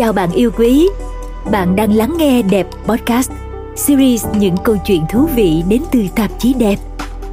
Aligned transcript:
chào 0.00 0.12
bạn 0.12 0.32
yêu 0.32 0.50
quý. 0.58 0.88
Bạn 1.50 1.76
đang 1.76 1.92
lắng 1.92 2.14
nghe 2.18 2.42
Đẹp 2.42 2.66
Podcast, 2.86 3.30
series 3.76 4.26
những 4.38 4.56
câu 4.64 4.76
chuyện 4.86 5.02
thú 5.12 5.28
vị 5.34 5.62
đến 5.68 5.82
từ 5.92 6.00
tạp 6.16 6.30
chí 6.38 6.54
Đẹp, 6.54 6.76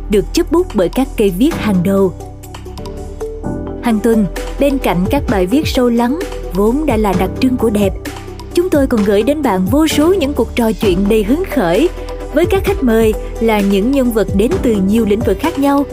được 0.09 0.25
chấp 0.33 0.51
bút 0.51 0.67
bởi 0.73 0.89
các 0.89 1.07
cây 1.17 1.29
viết 1.37 1.55
hàng 1.55 1.75
đầu. 1.83 2.13
Hàng 3.83 3.99
tuần, 3.99 4.25
bên 4.59 4.77
cạnh 4.77 5.05
các 5.09 5.23
bài 5.29 5.45
viết 5.45 5.67
sâu 5.67 5.89
lắng 5.89 6.19
vốn 6.53 6.85
đã 6.85 6.97
là 6.97 7.13
đặc 7.19 7.29
trưng 7.39 7.57
của 7.57 7.69
Đẹp, 7.69 7.93
chúng 8.53 8.69
tôi 8.69 8.87
còn 8.87 9.03
gửi 9.03 9.23
đến 9.23 9.41
bạn 9.41 9.65
vô 9.71 9.87
số 9.87 10.13
những 10.13 10.33
cuộc 10.33 10.55
trò 10.55 10.71
chuyện 10.71 11.09
đầy 11.09 11.23
hứng 11.23 11.43
khởi 11.51 11.89
với 12.33 12.45
các 12.45 12.63
khách 12.65 12.83
mời 12.83 13.13
là 13.39 13.59
những 13.59 13.91
nhân 13.91 14.11
vật 14.11 14.27
đến 14.35 14.51
từ 14.61 14.77
nhiều 14.87 15.05
lĩnh 15.05 15.19
vực 15.19 15.37
khác 15.39 15.59
nhau. 15.59 15.85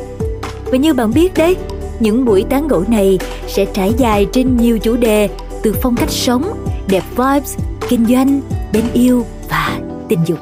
Và 0.65 0.77
như 0.77 0.95
bạn 0.95 1.13
biết 1.15 1.35
đấy, 1.35 1.57
những 2.01 2.25
buổi 2.25 2.45
tán 2.51 2.69
gẫu 2.69 2.85
này 2.89 3.19
sẽ 3.49 3.65
trải 3.65 3.93
dài 3.99 4.27
trên 4.33 4.57
nhiều 4.57 4.79
chủ 4.79 4.97
đề 4.97 5.29
từ 5.63 5.75
phong 5.83 5.97
cách 5.97 6.11
sống, 6.11 6.64
đẹp 6.89 7.03
vibes, 7.11 7.59
kinh 7.89 8.05
doanh, 8.05 8.41
bên 8.73 8.85
yêu 8.93 9.25
và 9.49 9.79
tình 10.09 10.21
dục. 10.27 10.39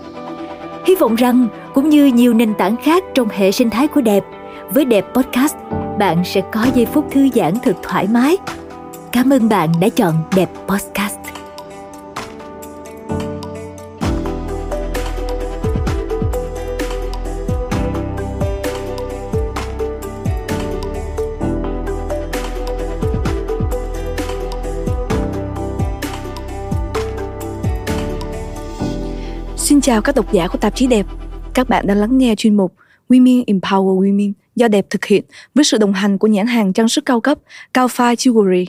Hy 0.86 0.94
vọng 0.94 1.14
rằng 1.14 1.48
cũng 1.74 1.88
như 1.88 2.06
nhiều 2.06 2.34
nền 2.34 2.54
tảng 2.54 2.76
khác 2.76 3.04
trong 3.14 3.28
hệ 3.28 3.52
sinh 3.52 3.70
thái 3.70 3.88
của 3.88 4.00
đẹp, 4.00 4.24
với 4.70 4.84
đẹp 4.84 5.04
podcast, 5.14 5.56
bạn 5.98 6.24
sẽ 6.24 6.42
có 6.52 6.66
giây 6.74 6.86
phút 6.86 7.06
thư 7.10 7.28
giãn 7.34 7.54
thật 7.62 7.76
thoải 7.82 8.08
mái. 8.10 8.36
Cảm 9.12 9.32
ơn 9.32 9.48
bạn 9.48 9.68
đã 9.80 9.88
chọn 9.88 10.14
đẹp 10.36 10.48
podcast. 10.66 11.11
Chào 29.82 30.02
các 30.02 30.14
độc 30.14 30.32
giả 30.32 30.48
của 30.48 30.58
tạp 30.58 30.76
chí 30.76 30.86
Đẹp. 30.86 31.06
Các 31.54 31.68
bạn 31.68 31.86
đang 31.86 31.96
lắng 31.96 32.18
nghe 32.18 32.34
chuyên 32.36 32.56
mục 32.56 32.74
Women 33.08 33.44
Empower 33.44 34.00
Women 34.00 34.32
do 34.56 34.68
Đẹp 34.68 34.86
thực 34.90 35.04
hiện 35.04 35.24
với 35.54 35.64
sự 35.64 35.78
đồng 35.78 35.92
hành 35.92 36.18
của 36.18 36.26
nhãn 36.26 36.46
hàng 36.46 36.72
trang 36.72 36.88
sức 36.88 37.06
cao 37.06 37.20
cấp 37.20 37.38
Cao 37.74 37.88
Phai 37.88 38.16
Jewelry. 38.16 38.66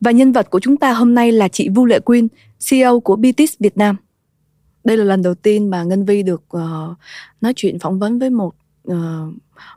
Và 0.00 0.10
nhân 0.10 0.32
vật 0.32 0.50
của 0.50 0.60
chúng 0.60 0.76
ta 0.76 0.92
hôm 0.92 1.14
nay 1.14 1.32
là 1.32 1.48
chị 1.48 1.68
Vu 1.68 1.86
Lệ 1.86 2.00
Quyên, 2.00 2.28
CEO 2.70 3.00
của 3.00 3.16
BTS 3.16 3.58
Việt 3.60 3.76
Nam. 3.76 3.96
Đây 4.84 4.96
là 4.96 5.04
lần 5.04 5.22
đầu 5.22 5.34
tiên 5.34 5.70
mà 5.70 5.82
Ngân 5.82 6.04
Vi 6.04 6.22
được 6.22 6.42
uh, 6.56 6.96
nói 7.40 7.52
chuyện 7.56 7.78
phỏng 7.78 7.98
vấn 7.98 8.18
với 8.18 8.30
một 8.30 8.54
uh, 8.90 8.96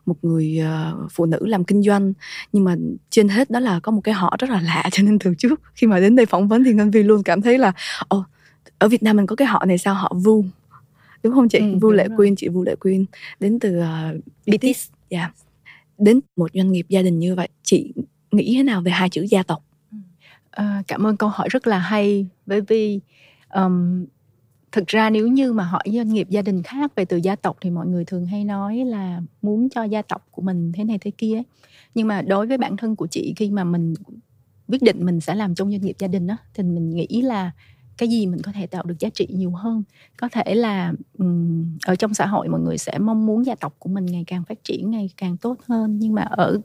một 0.06 0.16
người 0.22 0.62
uh, 0.64 1.12
phụ 1.12 1.26
nữ 1.26 1.40
làm 1.42 1.64
kinh 1.64 1.84
doanh 1.84 2.14
nhưng 2.54 2.64
mà 2.64 2.76
trên 3.10 3.30
hết 3.30 3.50
đó 3.50 3.60
là 3.60 3.80
có 3.80 3.92
một 3.92 4.02
cái 4.04 4.14
họ 4.14 4.36
rất 4.40 4.50
là 4.50 4.62
lạ 4.62 4.84
cho 4.92 5.04
nên 5.04 5.20
từ 5.20 5.34
trước 5.38 5.62
khi 5.76 5.88
mà 5.88 6.00
đến 6.00 6.16
đây 6.16 6.26
phỏng 6.26 6.48
vấn 6.48 6.64
thì 6.64 6.74
Ngân 6.74 6.92
Vi 6.92 7.04
luôn 7.04 7.24
cảm 7.24 7.42
thấy 7.42 7.58
là 7.58 7.72
oh, 8.16 8.24
ở 8.80 8.88
Việt 8.88 9.04
Nam 9.04 9.18
mình 9.18 9.26
có 9.26 9.36
cái 9.36 9.48
họ 9.48 9.66
này 9.66 9.78
sao 9.78 9.94
họ 9.94 10.14
Vu 10.16 10.44
đúng 11.24 11.34
không 11.34 11.50
chị? 11.50 11.60
Ừ, 11.60 11.78
Vu 11.82 11.92
Lệ 11.92 12.08
Quyên 12.18 12.36
chị 12.36 12.48
Vu 12.48 12.64
Lệ 12.64 12.76
Quyên. 12.76 13.06
Đến 13.40 13.60
từ 13.60 13.80
uh, 13.80 14.24
BTS 14.48 14.90
dạ. 15.10 15.20
Yeah. 15.20 15.36
đến 15.98 16.20
một 16.36 16.52
doanh 16.54 16.72
nghiệp 16.72 16.86
gia 16.90 17.02
đình 17.02 17.20
như 17.20 17.36
vậy 17.36 17.50
chị 17.64 17.94
nghĩ 18.32 18.54
thế 18.58 18.64
nào 18.64 18.82
về 18.82 18.92
hai 18.92 19.10
chữ 19.10 19.22
gia 19.30 19.44
tộc? 19.44 19.64
À, 20.52 20.84
cảm 20.88 21.08
ơn 21.08 21.18
câu 21.18 21.30
hỏi 21.30 21.48
rất 21.52 21.68
là 21.68 21.80
hay. 21.80 22.28
Bởi 22.46 22.62
vì 22.62 23.00
um, 23.54 24.06
thực 24.72 24.88
ra 24.88 25.10
nếu 25.10 25.28
như 25.28 25.54
mà 25.54 25.64
hỏi 25.64 25.84
doanh 25.86 26.14
nghiệp 26.14 26.30
gia 26.30 26.42
đình 26.42 26.64
khác 26.64 26.96
về 26.96 27.06
từ 27.06 27.18
gia 27.18 27.36
tộc 27.36 27.58
thì 27.62 27.70
mọi 27.70 27.88
người 27.88 28.06
thường 28.06 28.26
hay 28.26 28.44
nói 28.44 28.78
là 28.78 29.22
muốn 29.42 29.70
cho 29.70 29.84
gia 29.84 30.02
tộc 30.02 30.28
của 30.32 30.42
mình 30.42 30.72
thế 30.72 30.84
này 30.84 30.98
thế 31.02 31.12
kia. 31.12 31.42
Nhưng 31.96 32.08
mà 32.08 32.22
đối 32.22 32.48
với 32.48 32.58
bản 32.58 32.78
thân 32.78 32.96
của 32.96 33.08
chị 33.08 33.34
khi 33.38 33.52
mà 33.52 33.64
mình 33.64 33.94
quyết 34.68 34.82
định 34.82 35.06
mình 35.06 35.22
sẽ 35.22 35.36
làm 35.36 35.56
trong 35.56 35.72
doanh 35.72 35.82
nghiệp 35.82 35.96
gia 36.00 36.08
đình 36.08 36.28
á 36.28 36.38
thì 36.54 36.64
mình 36.64 36.90
nghĩ 36.90 37.22
là 37.22 37.52
cái 37.98 38.10
gì 38.10 38.28
mình 38.28 38.42
có 38.42 38.52
thể 38.52 38.68
tạo 38.68 38.84
được 38.84 39.00
giá 39.00 39.10
trị 39.10 39.28
nhiều 39.32 39.52
hơn. 39.52 39.84
Có 40.18 40.30
thể 40.32 40.56
là 40.56 40.94
um, 41.18 41.66
ở 41.86 41.96
trong 41.96 42.14
xã 42.14 42.26
hội 42.26 42.48
mọi 42.48 42.62
người 42.62 42.78
sẽ 42.78 43.00
mong 43.00 43.26
muốn 43.26 43.46
gia 43.46 43.56
tộc 43.56 43.76
của 43.80 43.90
mình 43.90 44.06
ngày 44.06 44.24
càng 44.28 44.44
phát 44.44 44.64
triển 44.64 44.92
ngày 44.92 45.10
càng 45.18 45.38
tốt 45.38 45.58
hơn. 45.68 46.00
Nhưng 46.00 46.14
mà 46.14 46.22
ở 46.22 46.62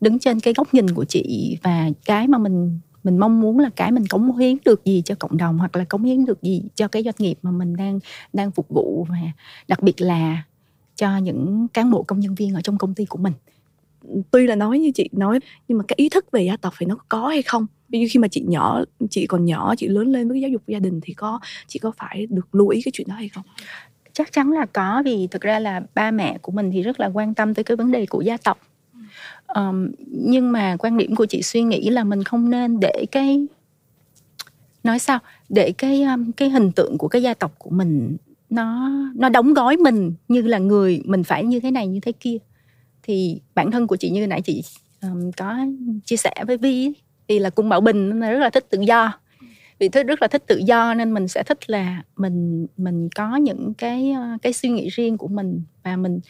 đứng 0.00 0.18
trên 0.18 0.40
cái 0.40 0.54
góc 0.54 0.74
nhìn 0.74 0.94
của 0.94 1.04
chị 1.04 1.58
và 1.62 1.90
cái 2.04 2.28
mà 2.28 2.38
mình 2.38 2.78
mình 3.04 3.18
mong 3.18 3.40
muốn 3.40 3.58
là 3.58 3.70
cái 3.76 3.92
mình 3.92 4.06
cống 4.06 4.36
hiến 4.36 4.56
được 4.64 4.84
gì 4.84 5.02
cho 5.04 5.14
cộng 5.14 5.36
đồng 5.36 5.58
hoặc 5.58 5.76
là 5.76 5.84
cống 5.84 6.04
hiến 6.04 6.24
được 6.24 6.42
gì 6.42 6.62
cho 6.74 6.88
cái 6.88 7.02
doanh 7.02 7.14
nghiệp 7.18 7.38
mà 7.42 7.50
mình 7.50 7.76
đang 7.76 7.98
đang 8.32 8.50
phục 8.50 8.68
vụ 8.68 9.06
và 9.10 9.18
đặc 9.68 9.82
biệt 9.82 10.00
là 10.00 10.42
cho 10.96 11.18
những 11.18 11.68
cán 11.68 11.90
bộ 11.90 12.02
công 12.02 12.20
nhân 12.20 12.34
viên 12.34 12.54
ở 12.54 12.60
trong 12.60 12.78
công 12.78 12.94
ty 12.94 13.04
của 13.04 13.18
mình. 13.18 13.32
Tuy 14.30 14.46
là 14.46 14.54
nói 14.54 14.78
như 14.78 14.90
chị 14.94 15.08
nói 15.12 15.40
nhưng 15.68 15.78
mà 15.78 15.84
cái 15.88 15.94
ý 15.96 16.08
thức 16.08 16.30
về 16.32 16.42
gia 16.42 16.56
tộc 16.56 16.74
phải 16.76 16.86
nó 16.86 16.96
có 17.08 17.28
hay 17.28 17.42
không? 17.42 17.66
Ví 17.94 18.00
dụ 18.00 18.06
khi 18.10 18.18
mà 18.18 18.28
chị 18.28 18.44
nhỏ 18.46 18.84
chị 19.10 19.26
còn 19.26 19.44
nhỏ 19.44 19.74
chị 19.78 19.88
lớn 19.88 20.12
lên 20.12 20.28
với 20.28 20.34
cái 20.34 20.40
giáo 20.40 20.50
dục 20.50 20.62
gia 20.66 20.78
đình 20.78 21.00
thì 21.02 21.14
có 21.14 21.40
chị 21.66 21.78
có 21.78 21.92
phải 21.96 22.26
được 22.30 22.54
lưu 22.54 22.68
ý 22.68 22.82
cái 22.82 22.92
chuyện 22.94 23.08
đó 23.08 23.14
hay 23.14 23.28
không? 23.28 23.44
Chắc 24.12 24.32
chắn 24.32 24.50
là 24.50 24.66
có 24.66 25.02
vì 25.04 25.26
thực 25.30 25.42
ra 25.42 25.58
là 25.58 25.82
ba 25.94 26.10
mẹ 26.10 26.38
của 26.42 26.52
mình 26.52 26.70
thì 26.72 26.82
rất 26.82 27.00
là 27.00 27.10
quan 27.14 27.34
tâm 27.34 27.54
tới 27.54 27.64
cái 27.64 27.76
vấn 27.76 27.90
đề 27.90 28.06
của 28.06 28.20
gia 28.20 28.36
tộc. 28.36 28.58
Um, 29.54 29.90
nhưng 30.08 30.52
mà 30.52 30.76
quan 30.78 30.96
điểm 30.96 31.14
của 31.14 31.26
chị 31.26 31.42
suy 31.42 31.62
nghĩ 31.62 31.90
là 31.90 32.04
mình 32.04 32.24
không 32.24 32.50
nên 32.50 32.80
để 32.80 33.06
cái 33.10 33.46
nói 34.84 34.98
sao 34.98 35.18
để 35.48 35.72
cái 35.78 36.02
um, 36.02 36.32
cái 36.32 36.50
hình 36.50 36.72
tượng 36.72 36.98
của 36.98 37.08
cái 37.08 37.22
gia 37.22 37.34
tộc 37.34 37.54
của 37.58 37.70
mình 37.70 38.16
nó 38.50 38.90
nó 39.14 39.28
đóng 39.28 39.54
gói 39.54 39.76
mình 39.76 40.12
như 40.28 40.42
là 40.42 40.58
người 40.58 41.02
mình 41.04 41.24
phải 41.24 41.44
như 41.44 41.60
thế 41.60 41.70
này 41.70 41.86
như 41.86 42.00
thế 42.00 42.12
kia. 42.12 42.36
Thì 43.02 43.40
bản 43.54 43.70
thân 43.70 43.86
của 43.86 43.96
chị 43.96 44.10
như 44.10 44.26
nãy 44.26 44.42
chị 44.42 44.62
um, 45.02 45.30
có 45.36 45.56
chia 46.04 46.16
sẻ 46.16 46.32
với 46.46 46.56
vi 46.56 46.92
thì 47.28 47.38
là 47.38 47.50
cung 47.50 47.68
bảo 47.68 47.80
bình 47.80 48.20
nên 48.20 48.32
rất 48.32 48.38
là 48.38 48.50
thích 48.50 48.66
tự 48.70 48.80
do. 48.80 49.18
Vì 49.78 49.88
thích 49.88 50.06
rất 50.06 50.22
là 50.22 50.28
thích 50.28 50.42
tự 50.46 50.56
do 50.66 50.94
nên 50.94 51.14
mình 51.14 51.28
sẽ 51.28 51.42
thích 51.42 51.70
là 51.70 52.02
mình 52.16 52.66
mình 52.76 53.08
có 53.14 53.36
những 53.36 53.74
cái 53.78 54.12
ờ, 54.12 54.28
cái 54.42 54.52
suy 54.52 54.68
nghĩ 54.68 54.88
riêng 54.88 55.18
của 55.18 55.28
mình 55.28 55.62
và 55.82 55.96
mình 55.96 56.20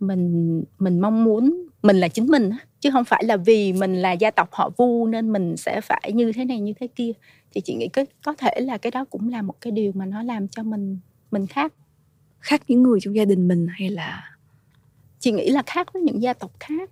mình 0.00 0.64
mình 0.78 1.00
mong 1.00 1.24
muốn 1.24 1.66
mình 1.82 1.96
là 1.96 2.08
chính 2.08 2.26
mình 2.26 2.50
chứ 2.80 2.90
không 2.90 3.04
phải 3.04 3.24
là 3.24 3.36
vì 3.36 3.72
mình 3.72 3.94
là 3.94 4.12
gia 4.12 4.30
tộc 4.30 4.48
họ 4.52 4.70
vu 4.76 5.06
nên 5.06 5.32
mình 5.32 5.56
sẽ 5.56 5.80
phải 5.80 6.12
như 6.14 6.32
thế 6.32 6.44
này 6.44 6.60
như 6.60 6.72
thế 6.80 6.86
kia. 6.86 7.12
Thì 7.54 7.60
chị 7.60 7.74
nghĩ 7.74 7.88
có 7.88 8.04
có 8.24 8.34
thể 8.34 8.60
là 8.60 8.78
cái 8.78 8.90
đó 8.90 9.04
cũng 9.04 9.28
là 9.28 9.42
một 9.42 9.54
cái 9.60 9.70
điều 9.70 9.92
mà 9.94 10.06
nó 10.06 10.22
làm 10.22 10.48
cho 10.48 10.62
mình 10.62 10.98
mình 11.30 11.46
khác. 11.46 11.72
Khác 12.40 12.62
những 12.68 12.82
người 12.82 12.98
trong 13.02 13.16
gia 13.16 13.24
đình 13.24 13.48
mình 13.48 13.66
hay 13.70 13.90
là 13.90 14.38
chị 15.18 15.32
nghĩ 15.32 15.50
là 15.50 15.62
khác 15.66 15.92
với 15.92 16.02
những 16.02 16.22
gia 16.22 16.32
tộc 16.32 16.50
khác 16.60 16.90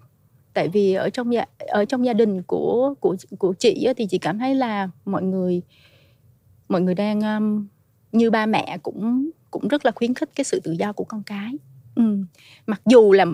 tại 0.56 0.69
vì 0.69 0.94
ở 0.94 1.11
trong 1.11 1.33
gia 1.33 1.44
ở 1.59 1.84
trong 1.84 2.05
gia 2.05 2.12
đình 2.12 2.43
của 2.43 2.94
của 3.00 3.17
của 3.39 3.53
chị 3.59 3.87
thì 3.97 4.06
chị 4.06 4.19
cảm 4.19 4.39
thấy 4.39 4.55
là 4.55 4.89
mọi 5.05 5.22
người 5.22 5.62
mọi 6.69 6.81
người 6.81 6.94
đang 6.94 7.21
um, 7.21 7.67
như 8.12 8.31
ba 8.31 8.47
mẹ 8.47 8.78
cũng 8.83 9.31
cũng 9.50 9.69
rất 9.69 9.87
là 9.87 9.93
khuyến 9.94 10.15
khích 10.15 10.31
cái 10.34 10.44
sự 10.44 10.61
tự 10.61 10.72
do 10.72 10.93
của 10.93 11.05
con 11.05 11.22
cái 11.27 11.53
ừ. 11.94 12.03
mặc 12.67 12.81
dù 12.87 13.12
là 13.12 13.27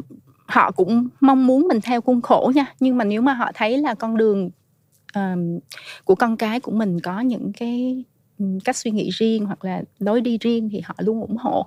họ 0.47 0.71
cũng 0.71 1.09
mong 1.21 1.47
muốn 1.47 1.69
mình 1.69 1.81
theo 1.81 2.01
khuôn 2.01 2.21
khổ 2.21 2.53
nha 2.55 2.75
nhưng 2.81 2.97
mà 2.97 3.05
nếu 3.05 3.23
mà 3.23 3.35
họ 3.35 3.51
thấy 3.55 3.79
là 3.79 3.95
con 3.95 4.17
đường 4.17 4.51
um, 5.15 5.59
của 6.05 6.15
con 6.15 6.37
cái 6.37 6.61
của 6.61 6.73
mình 6.73 7.01
có 7.01 7.21
những 7.21 7.53
cái 7.53 8.05
cách 8.65 8.77
suy 8.77 8.91
nghĩ 8.91 9.11
riêng 9.11 9.47
hoặc 9.47 9.65
là 9.65 9.83
lối 9.99 10.21
đi 10.21 10.39
riêng 10.39 10.69
thì 10.73 10.81
họ 10.85 10.95
luôn 10.99 11.21
ủng 11.21 11.37
hộ. 11.37 11.67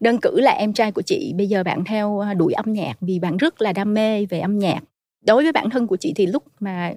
Đơn 0.00 0.18
cử 0.22 0.40
là 0.40 0.50
em 0.50 0.72
trai 0.72 0.92
của 0.92 1.02
chị 1.02 1.32
bây 1.36 1.48
giờ 1.48 1.62
bạn 1.62 1.84
theo 1.84 2.20
à, 2.20 2.34
đuổi 2.34 2.52
âm 2.52 2.72
nhạc 2.72 2.94
vì 3.00 3.18
bạn 3.18 3.36
rất 3.36 3.62
là 3.62 3.72
đam 3.72 3.94
mê 3.94 4.26
về 4.26 4.40
âm 4.40 4.58
nhạc. 4.58 4.80
Đối 5.26 5.42
với 5.42 5.52
bản 5.52 5.70
thân 5.70 5.86
của 5.86 5.96
chị 5.96 6.12
thì 6.16 6.26
lúc 6.26 6.44
mà 6.60 6.92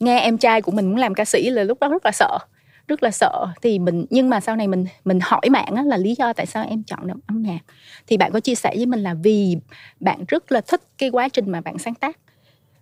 nghe 0.00 0.20
em 0.20 0.38
trai 0.38 0.62
của 0.62 0.72
mình 0.72 0.86
muốn 0.86 0.96
làm 0.96 1.14
ca 1.14 1.24
sĩ 1.24 1.50
là 1.50 1.64
lúc 1.64 1.80
đó 1.80 1.88
rất 1.88 2.04
là 2.04 2.12
sợ 2.12 2.38
rất 2.88 3.02
là 3.02 3.10
sợ. 3.10 3.46
Thì 3.62 3.78
mình 3.78 4.06
nhưng 4.10 4.30
mà 4.30 4.40
sau 4.40 4.56
này 4.56 4.68
mình 4.68 4.84
mình 5.04 5.18
hỏi 5.22 5.48
bạn 5.52 5.74
á, 5.74 5.82
là 5.82 5.96
lý 5.96 6.14
do 6.14 6.32
tại 6.32 6.46
sao 6.46 6.66
em 6.68 6.82
chọn 6.82 7.06
được 7.06 7.14
âm 7.26 7.42
nhạc. 7.42 7.58
Thì 8.06 8.16
bạn 8.16 8.32
có 8.32 8.40
chia 8.40 8.54
sẻ 8.54 8.72
với 8.76 8.86
mình 8.86 9.00
là 9.00 9.14
vì 9.14 9.56
bạn 10.00 10.24
rất 10.28 10.52
là 10.52 10.60
thích 10.60 10.82
cái 10.98 11.10
quá 11.10 11.28
trình 11.28 11.50
mà 11.50 11.60
bạn 11.60 11.78
sáng 11.78 11.94
tác. 11.94 12.18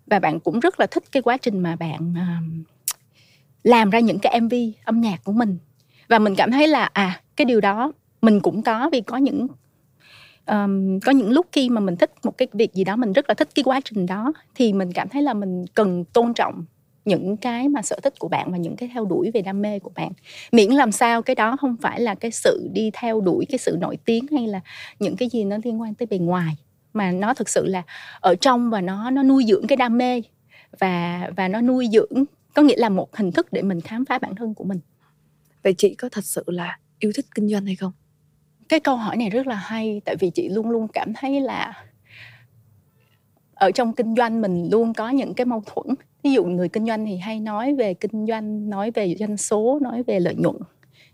Và 0.07 0.19
bạn 0.19 0.41
cũng 0.41 0.61
rất 0.61 0.81
là 0.81 0.87
thích 0.87 1.05
cái 1.13 1.23
quá 1.23 1.37
trình 1.37 1.61
mà 1.61 1.77
bạn 1.77 2.13
uh, 2.13 2.67
làm 3.65 3.91
ra 3.91 4.01
những 4.01 4.19
cái 4.19 4.41
mv 4.41 4.55
âm 4.85 5.01
nhạc 5.01 5.25
của 5.25 5.33
mình 5.33 5.59
và 6.11 6.19
mình 6.19 6.35
cảm 6.35 6.51
thấy 6.51 6.69
là 6.69 6.91
à 6.93 7.21
cái 7.37 7.45
điều 7.45 7.61
đó 7.61 7.93
mình 8.23 8.41
cũng 8.41 8.63
có 8.63 8.89
vì 8.93 9.01
có 9.01 9.17
những 9.17 9.47
um, 10.47 11.01
có 11.01 11.13
những 11.13 11.31
lúc 11.31 11.47
khi 11.53 11.71
mà 11.71 11.81
mình 11.81 11.97
thích 11.97 12.13
một 12.23 12.39
cái 12.39 12.49
việc 12.53 12.75
gì 12.75 12.85
đó 12.85 12.97
mình 12.97 13.13
rất 13.13 13.29
là 13.29 13.35
thích 13.35 13.49
cái 13.55 13.63
quá 13.63 13.81
trình 13.85 14.07
đó 14.07 14.33
thì 14.55 14.73
mình 14.73 14.93
cảm 14.93 15.09
thấy 15.09 15.23
là 15.23 15.35
mình 15.35 15.65
cần 15.75 16.05
tôn 16.05 16.35
trọng 16.35 16.65
những 17.05 17.37
cái 17.37 17.69
mà 17.69 17.83
sở 17.83 17.99
thích 18.03 18.19
của 18.19 18.29
bạn 18.29 18.53
và 18.53 18.59
những 18.59 18.77
cái 18.77 18.91
theo 18.95 19.05
đuổi 19.05 19.31
về 19.35 19.43
đam 19.43 19.63
mê 19.63 19.79
của 19.79 19.91
bạn. 19.95 20.13
Miễn 20.53 20.71
làm 20.71 20.93
sao 20.93 21.23
cái 21.23 21.35
đó 21.35 21.57
không 21.61 21.77
phải 21.83 22.01
là 22.01 22.15
cái 22.15 22.31
sự 22.31 22.69
đi 22.73 22.91
theo 22.95 23.21
đuổi 23.21 23.47
cái 23.49 23.59
sự 23.59 23.77
nổi 23.81 23.99
tiếng 24.05 24.27
hay 24.33 24.47
là 24.47 24.61
những 24.99 25.17
cái 25.17 25.29
gì 25.29 25.45
nó 25.45 25.57
liên 25.65 25.81
quan 25.81 25.95
tới 25.95 26.07
bề 26.07 26.19
ngoài 26.19 26.57
mà 26.93 27.13
nó 27.13 27.35
thực 27.35 27.49
sự 27.49 27.67
là 27.67 27.83
ở 28.21 28.35
trong 28.35 28.71
và 28.71 28.81
nó 28.81 29.11
nó 29.11 29.23
nuôi 29.23 29.45
dưỡng 29.49 29.67
cái 29.67 29.77
đam 29.77 29.99
mê 29.99 30.23
và 30.79 31.31
và 31.37 31.49
nó 31.49 31.61
nuôi 31.61 31.89
dưỡng 31.93 32.25
có 32.55 32.63
nghĩa 32.63 32.77
là 32.77 32.89
một 32.89 33.17
hình 33.17 33.33
thức 33.33 33.53
để 33.53 33.63
mình 33.63 33.81
khám 33.81 34.05
phá 34.05 34.19
bản 34.19 34.35
thân 34.35 34.55
của 34.55 34.65
mình 34.65 34.81
vậy 35.63 35.75
chị 35.79 35.95
có 35.95 36.09
thật 36.09 36.25
sự 36.25 36.45
là 36.47 36.79
yêu 36.99 37.13
thích 37.15 37.27
kinh 37.35 37.49
doanh 37.49 37.67
hay 37.67 37.77
không? 37.77 37.93
Cái 38.69 38.81
câu 38.81 38.97
hỏi 38.97 39.17
này 39.17 39.31
rất 39.31 39.47
là 39.47 39.55
hay, 39.55 40.01
tại 40.05 40.17
vì 40.21 40.31
chị 40.31 40.49
luôn 40.49 40.71
luôn 40.71 40.89
cảm 40.93 41.13
thấy 41.15 41.41
là 41.41 41.85
ở 43.55 43.71
trong 43.71 43.93
kinh 43.93 44.15
doanh 44.17 44.41
mình 44.41 44.69
luôn 44.71 44.95
có 44.95 45.11
những 45.11 45.35
cái 45.35 45.45
mâu 45.45 45.63
thuẫn. 45.67 45.95
Ví 46.23 46.33
dụ 46.33 46.45
người 46.45 46.69
kinh 46.69 46.87
doanh 46.87 47.07
thì 47.07 47.17
hay 47.17 47.41
nói 47.41 47.75
về 47.75 47.95
kinh 47.95 48.27
doanh, 48.27 48.71
nói 48.71 48.91
về 48.91 49.15
doanh 49.19 49.37
số, 49.37 49.79
nói 49.83 50.03
về 50.03 50.21
lợi 50.21 50.35
nhuận. 50.35 50.57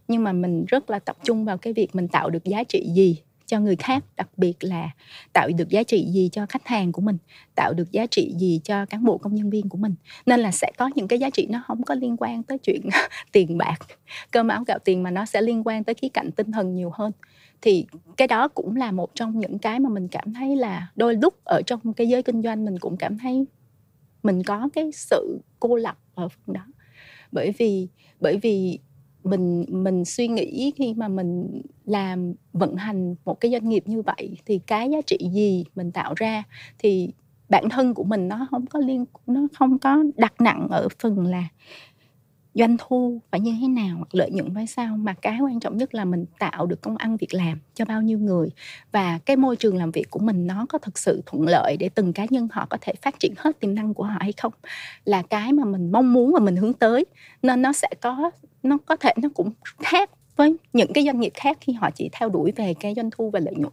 Nhưng 0.08 0.24
mà 0.24 0.32
mình 0.32 0.64
rất 0.68 0.90
là 0.90 0.98
tập 0.98 1.16
trung 1.22 1.44
vào 1.44 1.58
cái 1.58 1.72
việc 1.72 1.94
mình 1.94 2.08
tạo 2.08 2.30
được 2.30 2.44
giá 2.44 2.64
trị 2.64 2.90
gì 2.94 3.22
cho 3.46 3.60
người 3.60 3.76
khác, 3.76 4.04
đặc 4.16 4.28
biệt 4.36 4.54
là 4.60 4.90
tạo 5.32 5.48
được 5.56 5.68
giá 5.68 5.82
trị 5.82 6.06
gì 6.10 6.28
cho 6.32 6.46
khách 6.46 6.66
hàng 6.66 6.92
của 6.92 7.02
mình, 7.02 7.18
tạo 7.54 7.72
được 7.72 7.92
giá 7.92 8.06
trị 8.06 8.34
gì 8.38 8.60
cho 8.64 8.86
cán 8.86 9.04
bộ 9.04 9.18
công 9.18 9.34
nhân 9.34 9.50
viên 9.50 9.68
của 9.68 9.78
mình. 9.78 9.94
Nên 10.26 10.40
là 10.40 10.52
sẽ 10.52 10.72
có 10.78 10.90
những 10.94 11.08
cái 11.08 11.18
giá 11.18 11.30
trị 11.30 11.46
nó 11.50 11.62
không 11.66 11.82
có 11.82 11.94
liên 11.94 12.16
quan 12.18 12.42
tới 12.42 12.58
chuyện 12.58 12.88
tiền 13.32 13.58
bạc. 13.58 13.76
Cơm 14.30 14.48
áo 14.48 14.64
gạo 14.66 14.78
tiền 14.78 15.02
mà 15.02 15.10
nó 15.10 15.24
sẽ 15.24 15.42
liên 15.42 15.62
quan 15.66 15.84
tới 15.84 15.94
khía 15.94 16.08
cạnh 16.08 16.30
tinh 16.30 16.52
thần 16.52 16.74
nhiều 16.74 16.90
hơn. 16.94 17.12
Thì 17.62 17.86
cái 18.16 18.28
đó 18.28 18.48
cũng 18.48 18.76
là 18.76 18.92
một 18.92 19.10
trong 19.14 19.38
những 19.38 19.58
cái 19.58 19.80
mà 19.80 19.88
mình 19.88 20.08
cảm 20.08 20.34
thấy 20.34 20.56
là 20.56 20.88
đôi 20.96 21.14
lúc 21.14 21.34
ở 21.44 21.62
trong 21.66 21.92
cái 21.92 22.08
giới 22.08 22.22
kinh 22.22 22.42
doanh 22.42 22.64
mình 22.64 22.78
cũng 22.78 22.96
cảm 22.96 23.18
thấy 23.18 23.44
mình 24.22 24.42
có 24.42 24.68
cái 24.72 24.92
sự 24.92 25.40
cô 25.60 25.76
lập 25.76 25.98
ở 26.14 26.28
phần 26.28 26.52
đó. 26.52 26.66
Bởi 27.32 27.52
vì 27.58 27.88
bởi 28.20 28.38
vì 28.42 28.78
mình 29.26 29.64
mình 29.68 30.04
suy 30.04 30.28
nghĩ 30.28 30.72
khi 30.76 30.94
mà 30.94 31.08
mình 31.08 31.62
làm, 31.84 32.34
vận 32.52 32.76
hành 32.76 33.14
một 33.24 33.40
cái 33.40 33.50
doanh 33.52 33.68
nghiệp 33.68 33.82
như 33.86 34.02
vậy 34.02 34.38
thì 34.46 34.60
cái 34.66 34.90
giá 34.90 34.98
trị 35.06 35.18
gì 35.32 35.64
mình 35.74 35.92
tạo 35.92 36.14
ra 36.16 36.42
thì 36.78 37.10
bản 37.48 37.64
thân 37.70 37.94
của 37.94 38.04
mình 38.04 38.28
nó 38.28 38.46
không 38.50 38.66
có 38.66 38.78
liên, 38.78 39.04
nó 39.26 39.40
không 39.58 39.78
có 39.78 40.04
đặt 40.16 40.34
nặng 40.40 40.68
ở 40.70 40.88
phần 41.02 41.26
là 41.26 41.44
doanh 42.58 42.76
thu 42.78 43.20
phải 43.30 43.40
như 43.40 43.56
thế 43.60 43.68
nào 43.68 43.96
hoặc 43.96 44.14
lợi 44.14 44.30
nhuận 44.30 44.54
phải 44.54 44.66
sao, 44.66 44.96
mà 44.96 45.14
cái 45.22 45.40
quan 45.40 45.60
trọng 45.60 45.76
nhất 45.76 45.94
là 45.94 46.04
mình 46.04 46.24
tạo 46.38 46.66
được 46.66 46.80
công 46.80 46.96
ăn 46.96 47.16
việc 47.16 47.34
làm 47.34 47.58
cho 47.74 47.84
bao 47.84 48.02
nhiêu 48.02 48.18
người. 48.18 48.48
Và 48.92 49.18
cái 49.18 49.36
môi 49.36 49.56
trường 49.56 49.76
làm 49.76 49.90
việc 49.90 50.10
của 50.10 50.18
mình 50.18 50.46
nó 50.46 50.66
có 50.68 50.78
thực 50.78 50.98
sự 50.98 51.22
thuận 51.26 51.48
lợi 51.48 51.76
để 51.76 51.88
từng 51.94 52.12
cá 52.12 52.26
nhân 52.30 52.48
họ 52.52 52.66
có 52.70 52.78
thể 52.80 52.92
phát 53.02 53.20
triển 53.20 53.34
hết 53.36 53.60
tiềm 53.60 53.74
năng 53.74 53.94
của 53.94 54.04
họ 54.04 54.16
hay 54.20 54.32
không, 54.32 54.52
là 55.04 55.22
cái 55.22 55.52
mà 55.52 55.64
mình 55.64 55.92
mong 55.92 56.12
muốn 56.12 56.32
và 56.32 56.40
mình 56.40 56.56
hướng 56.56 56.72
tới. 56.72 57.04
Nên 57.42 57.62
nó 57.62 57.72
sẽ 57.72 57.88
có, 58.00 58.30
nó 58.62 58.78
có 58.86 58.96
thể 58.96 59.12
nó 59.22 59.28
cũng 59.34 59.50
khác 59.78 60.10
với 60.36 60.56
những 60.72 60.92
cái 60.92 61.04
doanh 61.04 61.20
nghiệp 61.20 61.32
khác 61.34 61.58
khi 61.60 61.72
họ 61.72 61.90
chỉ 61.94 62.08
theo 62.12 62.28
đuổi 62.28 62.52
về 62.56 62.74
cái 62.80 62.94
doanh 62.94 63.10
thu 63.10 63.30
và 63.30 63.40
lợi 63.40 63.54
nhuận. 63.56 63.72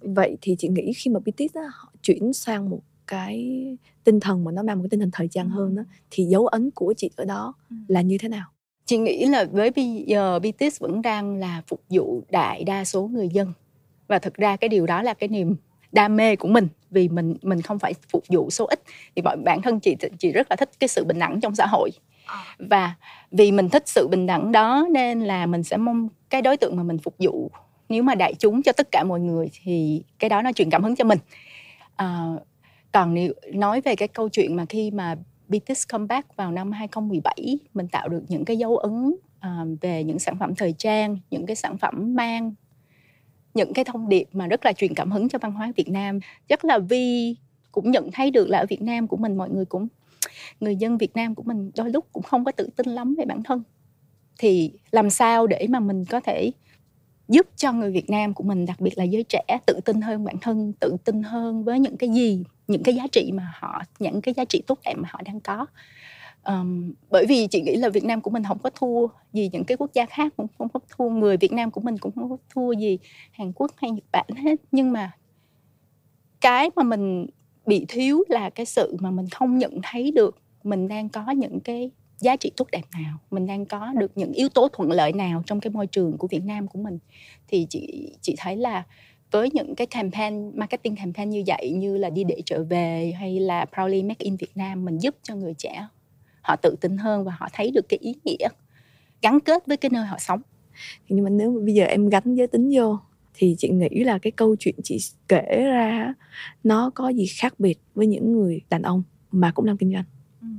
Vậy 0.00 0.36
thì 0.40 0.56
chị 0.58 0.68
nghĩ 0.68 0.92
khi 0.92 1.10
mà 1.10 1.20
BTS 1.20 1.56
họ 1.72 1.92
chuyển 2.02 2.32
sang 2.32 2.70
một 2.70 2.80
cái 3.08 3.66
tinh 4.04 4.20
thần 4.20 4.44
mà 4.44 4.52
nó 4.52 4.62
mang 4.62 4.76
một 4.76 4.82
cái 4.82 4.90
tinh 4.90 5.00
thần 5.00 5.10
thời 5.12 5.28
trang 5.28 5.48
hơn 5.48 5.76
đó 5.76 5.82
thì 6.10 6.24
dấu 6.24 6.46
ấn 6.46 6.70
của 6.70 6.94
chị 6.96 7.10
ở 7.16 7.24
đó 7.24 7.54
là 7.88 8.00
như 8.00 8.18
thế 8.18 8.28
nào? 8.28 8.46
Chị 8.84 8.98
nghĩ 8.98 9.26
là 9.26 9.44
với 9.44 9.70
bây 9.70 10.04
giờ 10.06 10.38
BTS 10.38 10.80
vẫn 10.80 11.02
đang 11.02 11.36
là 11.36 11.62
phục 11.66 11.82
vụ 11.90 12.22
đại 12.30 12.64
đa 12.64 12.84
số 12.84 13.06
người 13.06 13.28
dân. 13.28 13.52
Và 14.08 14.18
thực 14.18 14.34
ra 14.34 14.56
cái 14.56 14.68
điều 14.68 14.86
đó 14.86 15.02
là 15.02 15.14
cái 15.14 15.28
niềm 15.28 15.56
đam 15.92 16.16
mê 16.16 16.36
của 16.36 16.48
mình 16.48 16.68
vì 16.90 17.08
mình 17.08 17.36
mình 17.42 17.62
không 17.62 17.78
phải 17.78 17.94
phục 18.08 18.24
vụ 18.28 18.50
số 18.50 18.66
ít. 18.66 18.82
Thì 19.16 19.22
mọi 19.22 19.36
bản 19.36 19.62
thân 19.62 19.80
chị 19.80 19.96
chị 20.18 20.32
rất 20.32 20.46
là 20.50 20.56
thích 20.56 20.70
cái 20.80 20.88
sự 20.88 21.04
bình 21.04 21.18
đẳng 21.18 21.40
trong 21.40 21.54
xã 21.54 21.66
hội. 21.66 21.90
Và 22.58 22.94
vì 23.30 23.52
mình 23.52 23.68
thích 23.68 23.88
sự 23.88 24.08
bình 24.08 24.26
đẳng 24.26 24.52
đó 24.52 24.86
nên 24.90 25.20
là 25.20 25.46
mình 25.46 25.62
sẽ 25.62 25.76
mong 25.76 26.08
cái 26.30 26.42
đối 26.42 26.56
tượng 26.56 26.76
mà 26.76 26.82
mình 26.82 26.98
phục 26.98 27.14
vụ 27.18 27.50
nếu 27.88 28.02
mà 28.02 28.14
đại 28.14 28.34
chúng 28.34 28.62
cho 28.62 28.72
tất 28.72 28.90
cả 28.90 29.04
mọi 29.04 29.20
người 29.20 29.50
thì 29.62 30.02
cái 30.18 30.30
đó 30.30 30.42
nó 30.42 30.52
truyền 30.52 30.70
cảm 30.70 30.82
hứng 30.84 30.96
cho 30.96 31.04
mình. 31.04 31.18
À, 31.96 32.26
còn 32.98 33.14
nếu 33.14 33.32
nói 33.52 33.80
về 33.80 33.96
cái 33.96 34.08
câu 34.08 34.28
chuyện 34.28 34.56
mà 34.56 34.64
khi 34.68 34.90
mà 34.90 35.16
BTS 35.48 35.88
comeback 35.92 36.36
vào 36.36 36.52
năm 36.52 36.72
2017 36.72 37.58
mình 37.74 37.88
tạo 37.88 38.08
được 38.08 38.22
những 38.28 38.44
cái 38.44 38.56
dấu 38.56 38.76
ấn 38.76 39.06
uh, 39.12 39.80
về 39.80 40.04
những 40.04 40.18
sản 40.18 40.36
phẩm 40.38 40.54
thời 40.54 40.74
trang 40.78 41.18
những 41.30 41.46
cái 41.46 41.56
sản 41.56 41.78
phẩm 41.78 42.14
mang 42.14 42.54
những 43.54 43.72
cái 43.72 43.84
thông 43.84 44.08
điệp 44.08 44.28
mà 44.32 44.46
rất 44.46 44.64
là 44.64 44.72
truyền 44.72 44.94
cảm 44.94 45.10
hứng 45.10 45.28
cho 45.28 45.38
văn 45.38 45.52
hóa 45.52 45.72
Việt 45.76 45.88
Nam. 45.88 46.20
Chắc 46.48 46.64
là 46.64 46.78
Vi 46.78 47.36
cũng 47.72 47.90
nhận 47.90 48.10
thấy 48.12 48.30
được 48.30 48.48
là 48.48 48.58
ở 48.58 48.66
Việt 48.68 48.82
Nam 48.82 49.06
của 49.06 49.16
mình 49.16 49.36
mọi 49.36 49.50
người 49.50 49.64
cũng 49.64 49.88
người 50.60 50.76
dân 50.76 50.98
Việt 50.98 51.16
Nam 51.16 51.34
của 51.34 51.42
mình 51.42 51.70
đôi 51.76 51.90
lúc 51.90 52.06
cũng 52.12 52.22
không 52.22 52.44
có 52.44 52.52
tự 52.52 52.68
tin 52.76 52.86
lắm 52.86 53.14
về 53.18 53.24
bản 53.24 53.42
thân. 53.42 53.62
Thì 54.38 54.72
làm 54.90 55.10
sao 55.10 55.46
để 55.46 55.66
mà 55.68 55.80
mình 55.80 56.04
có 56.04 56.20
thể 56.20 56.50
giúp 57.28 57.46
cho 57.56 57.72
người 57.72 57.90
Việt 57.90 58.10
Nam 58.10 58.34
của 58.34 58.44
mình 58.44 58.66
đặc 58.66 58.80
biệt 58.80 58.98
là 58.98 59.04
giới 59.04 59.24
trẻ 59.28 59.58
tự 59.66 59.80
tin 59.84 60.00
hơn 60.00 60.24
bản 60.24 60.36
thân 60.40 60.72
tự 60.80 60.96
tin 61.04 61.22
hơn 61.22 61.64
với 61.64 61.80
những 61.80 61.96
cái 61.96 62.08
gì 62.10 62.44
những 62.68 62.82
cái 62.82 62.94
giá 62.94 63.06
trị 63.12 63.30
mà 63.34 63.52
họ 63.58 63.82
những 63.98 64.20
cái 64.20 64.34
giá 64.34 64.44
trị 64.44 64.62
tốt 64.66 64.78
đẹp 64.84 64.94
mà 64.96 65.08
họ 65.12 65.20
đang 65.24 65.40
có. 65.40 65.66
Um, 66.44 66.92
bởi 67.10 67.26
vì 67.26 67.46
chị 67.46 67.62
nghĩ 67.62 67.76
là 67.76 67.88
Việt 67.88 68.04
Nam 68.04 68.20
của 68.20 68.30
mình 68.30 68.42
không 68.48 68.58
có 68.58 68.70
thua 68.70 69.06
gì 69.32 69.50
những 69.52 69.64
cái 69.64 69.76
quốc 69.76 69.90
gia 69.94 70.06
khác 70.06 70.32
cũng 70.36 70.46
không 70.58 70.68
có 70.68 70.80
thua 70.96 71.08
người 71.08 71.36
Việt 71.36 71.52
Nam 71.52 71.70
của 71.70 71.80
mình 71.80 71.98
cũng 71.98 72.12
không 72.14 72.30
có 72.30 72.36
thua 72.54 72.72
gì 72.72 72.98
Hàn 73.30 73.52
Quốc 73.52 73.70
hay 73.76 73.90
Nhật 73.90 74.04
Bản 74.12 74.26
hết. 74.36 74.56
Nhưng 74.72 74.92
mà 74.92 75.12
cái 76.40 76.70
mà 76.76 76.82
mình 76.82 77.26
bị 77.66 77.84
thiếu 77.88 78.24
là 78.28 78.50
cái 78.50 78.66
sự 78.66 78.96
mà 79.00 79.10
mình 79.10 79.28
không 79.28 79.58
nhận 79.58 79.80
thấy 79.82 80.10
được 80.10 80.38
mình 80.64 80.88
đang 80.88 81.08
có 81.08 81.30
những 81.30 81.60
cái 81.60 81.90
giá 82.18 82.36
trị 82.36 82.50
tốt 82.56 82.68
đẹp 82.72 82.82
nào 82.92 83.18
mình 83.30 83.46
đang 83.46 83.66
có 83.66 83.92
được 83.98 84.12
những 84.14 84.32
yếu 84.32 84.48
tố 84.48 84.68
thuận 84.72 84.92
lợi 84.92 85.12
nào 85.12 85.42
trong 85.46 85.60
cái 85.60 85.70
môi 85.70 85.86
trường 85.86 86.18
của 86.18 86.26
Việt 86.26 86.44
Nam 86.44 86.68
của 86.68 86.78
mình. 86.78 86.98
Thì 87.48 87.66
chị 87.70 88.12
chị 88.20 88.34
thấy 88.38 88.56
là 88.56 88.84
với 89.30 89.50
những 89.52 89.74
cái 89.74 89.86
campaign 89.86 90.58
marketing 90.58 90.96
campaign 90.96 91.30
như 91.30 91.42
vậy 91.46 91.70
như 91.70 91.96
là 91.96 92.10
đi 92.10 92.24
để 92.24 92.42
trở 92.46 92.64
về 92.64 93.12
hay 93.18 93.40
là 93.40 93.64
proudly 93.74 94.02
make 94.02 94.24
in 94.24 94.36
Việt 94.36 94.50
Nam 94.54 94.84
mình 94.84 94.98
giúp 94.98 95.14
cho 95.22 95.34
người 95.34 95.54
trẻ 95.54 95.86
họ 96.42 96.56
tự 96.56 96.76
tin 96.80 96.96
hơn 96.96 97.24
và 97.24 97.32
họ 97.38 97.48
thấy 97.52 97.70
được 97.70 97.88
cái 97.88 97.98
ý 98.02 98.14
nghĩa 98.24 98.48
gắn 99.22 99.40
kết 99.40 99.66
với 99.66 99.76
cái 99.76 99.90
nơi 99.90 100.06
họ 100.06 100.18
sống. 100.18 100.40
Nhưng 101.08 101.24
mà 101.24 101.30
nếu 101.30 101.50
mà 101.50 101.60
bây 101.64 101.74
giờ 101.74 101.84
em 101.84 102.08
gắn 102.08 102.34
giới 102.34 102.46
tính 102.46 102.70
vô 102.74 102.98
thì 103.34 103.54
chị 103.58 103.68
nghĩ 103.68 103.88
là 104.04 104.18
cái 104.18 104.30
câu 104.30 104.56
chuyện 104.58 104.74
chị 104.84 104.98
kể 105.28 105.62
ra 105.64 106.14
nó 106.64 106.90
có 106.94 107.08
gì 107.08 107.26
khác 107.26 107.54
biệt 107.60 107.78
với 107.94 108.06
những 108.06 108.32
người 108.32 108.60
đàn 108.70 108.82
ông 108.82 109.02
mà 109.30 109.50
cũng 109.50 109.64
làm 109.64 109.76
kinh 109.76 109.92
doanh? 109.92 110.04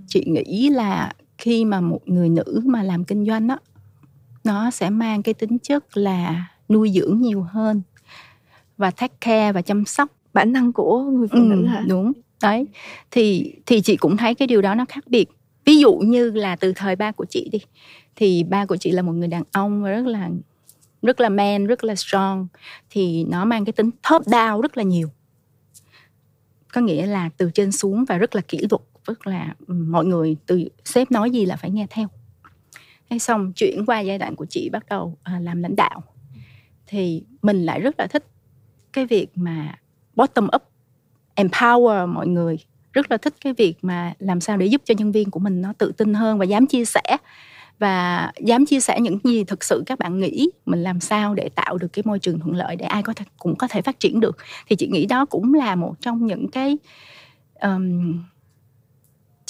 Chị 0.07 0.23
nghĩ 0.27 0.69
là 0.69 1.13
khi 1.39 1.65
mà 1.65 1.81
một 1.81 2.01
người 2.05 2.29
nữ 2.29 2.61
mà 2.65 2.83
làm 2.83 3.03
kinh 3.03 3.25
doanh 3.25 3.47
đó 3.47 3.59
nó 4.43 4.71
sẽ 4.71 4.89
mang 4.89 5.23
cái 5.23 5.33
tính 5.33 5.59
chất 5.59 5.97
là 5.97 6.45
nuôi 6.69 6.91
dưỡng 6.95 7.21
nhiều 7.21 7.41
hơn 7.41 7.81
và 8.77 8.91
take 8.91 9.13
care 9.21 9.51
và 9.51 9.61
chăm 9.61 9.85
sóc 9.85 10.09
bản 10.33 10.53
năng 10.53 10.73
của 10.73 11.01
người 11.01 11.27
phụ 11.27 11.37
nữ 11.37 11.61
ừ, 11.61 11.65
hả? 11.65 11.83
đúng. 11.87 12.11
Đấy 12.41 12.67
thì 13.11 13.53
thì 13.65 13.81
chị 13.81 13.97
cũng 13.97 14.17
thấy 14.17 14.35
cái 14.35 14.47
điều 14.47 14.61
đó 14.61 14.75
nó 14.75 14.85
khác 14.89 15.07
biệt. 15.07 15.29
Ví 15.65 15.77
dụ 15.77 15.95
như 15.95 16.31
là 16.31 16.55
từ 16.55 16.73
thời 16.75 16.95
ba 16.95 17.11
của 17.11 17.25
chị 17.25 17.49
đi 17.51 17.59
thì 18.15 18.43
ba 18.43 18.65
của 18.65 18.77
chị 18.77 18.91
là 18.91 19.01
một 19.01 19.11
người 19.11 19.27
đàn 19.27 19.43
ông 19.51 19.83
rất 19.83 20.05
là 20.05 20.29
rất 21.01 21.21
là 21.21 21.29
man 21.29 21.67
rất 21.67 21.83
là 21.83 21.95
strong 21.95 22.47
thì 22.89 23.23
nó 23.23 23.45
mang 23.45 23.65
cái 23.65 23.73
tính 23.73 23.91
top 24.09 24.21
down 24.21 24.61
rất 24.61 24.77
là 24.77 24.83
nhiều. 24.83 25.09
Có 26.73 26.81
nghĩa 26.81 27.05
là 27.05 27.29
từ 27.37 27.51
trên 27.53 27.71
xuống 27.71 28.05
và 28.05 28.17
rất 28.17 28.35
là 28.35 28.41
kỷ 28.41 28.57
luật 28.69 28.81
rất 29.05 29.27
là 29.27 29.55
mọi 29.67 30.05
người 30.05 30.37
từ 30.45 30.69
sếp 30.85 31.11
nói 31.11 31.31
gì 31.31 31.45
là 31.45 31.55
phải 31.55 31.71
nghe 31.71 31.87
theo. 31.89 32.07
Thế 33.09 33.19
xong 33.19 33.53
chuyển 33.53 33.85
qua 33.85 33.99
giai 33.99 34.17
đoạn 34.17 34.35
của 34.35 34.45
chị 34.49 34.69
bắt 34.69 34.85
đầu 34.89 35.17
à, 35.23 35.39
làm 35.39 35.61
lãnh 35.61 35.75
đạo. 35.75 36.03
Thì 36.87 37.23
mình 37.41 37.65
lại 37.65 37.79
rất 37.79 37.95
là 37.99 38.07
thích 38.07 38.25
cái 38.93 39.05
việc 39.05 39.27
mà 39.35 39.79
bottom 40.15 40.47
up 40.55 40.63
empower 41.35 42.07
mọi 42.07 42.27
người. 42.27 42.57
Rất 42.93 43.11
là 43.11 43.17
thích 43.17 43.33
cái 43.41 43.53
việc 43.53 43.75
mà 43.81 44.13
làm 44.19 44.41
sao 44.41 44.57
để 44.57 44.65
giúp 44.65 44.81
cho 44.85 44.93
nhân 44.97 45.11
viên 45.11 45.31
của 45.31 45.39
mình 45.39 45.61
nó 45.61 45.73
tự 45.73 45.91
tin 45.91 46.13
hơn 46.13 46.37
và 46.37 46.45
dám 46.45 46.67
chia 46.67 46.85
sẻ. 46.85 47.17
Và 47.79 48.31
dám 48.39 48.65
chia 48.65 48.79
sẻ 48.79 48.99
những 49.01 49.19
gì 49.23 49.43
thực 49.43 49.63
sự 49.63 49.83
các 49.85 49.99
bạn 49.99 50.19
nghĩ 50.19 50.49
mình 50.65 50.83
làm 50.83 50.99
sao 50.99 51.35
để 51.35 51.49
tạo 51.49 51.77
được 51.77 51.87
cái 51.93 52.03
môi 52.05 52.19
trường 52.19 52.39
thuận 52.39 52.55
lợi 52.55 52.75
để 52.75 52.85
ai 52.85 53.03
có 53.03 53.13
thể 53.13 53.25
cũng 53.37 53.55
có 53.55 53.67
thể 53.67 53.81
phát 53.81 53.99
triển 53.99 54.19
được. 54.19 54.37
Thì 54.67 54.75
chị 54.75 54.87
nghĩ 54.87 55.05
đó 55.05 55.25
cũng 55.25 55.53
là 55.53 55.75
một 55.75 55.95
trong 56.01 56.25
những 56.25 56.51
cái 56.51 56.77
um, 57.61 58.19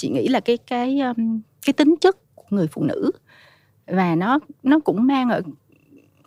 chị 0.00 0.08
nghĩ 0.08 0.28
là 0.28 0.40
cái 0.40 0.56
cái 0.56 1.00
um, 1.00 1.40
cái 1.66 1.72
tính 1.72 1.94
chất 2.00 2.16
của 2.34 2.44
người 2.50 2.66
phụ 2.66 2.84
nữ. 2.84 3.10
Và 3.86 4.14
nó 4.14 4.38
nó 4.62 4.80
cũng 4.80 5.06
mang 5.06 5.30
ở 5.30 5.42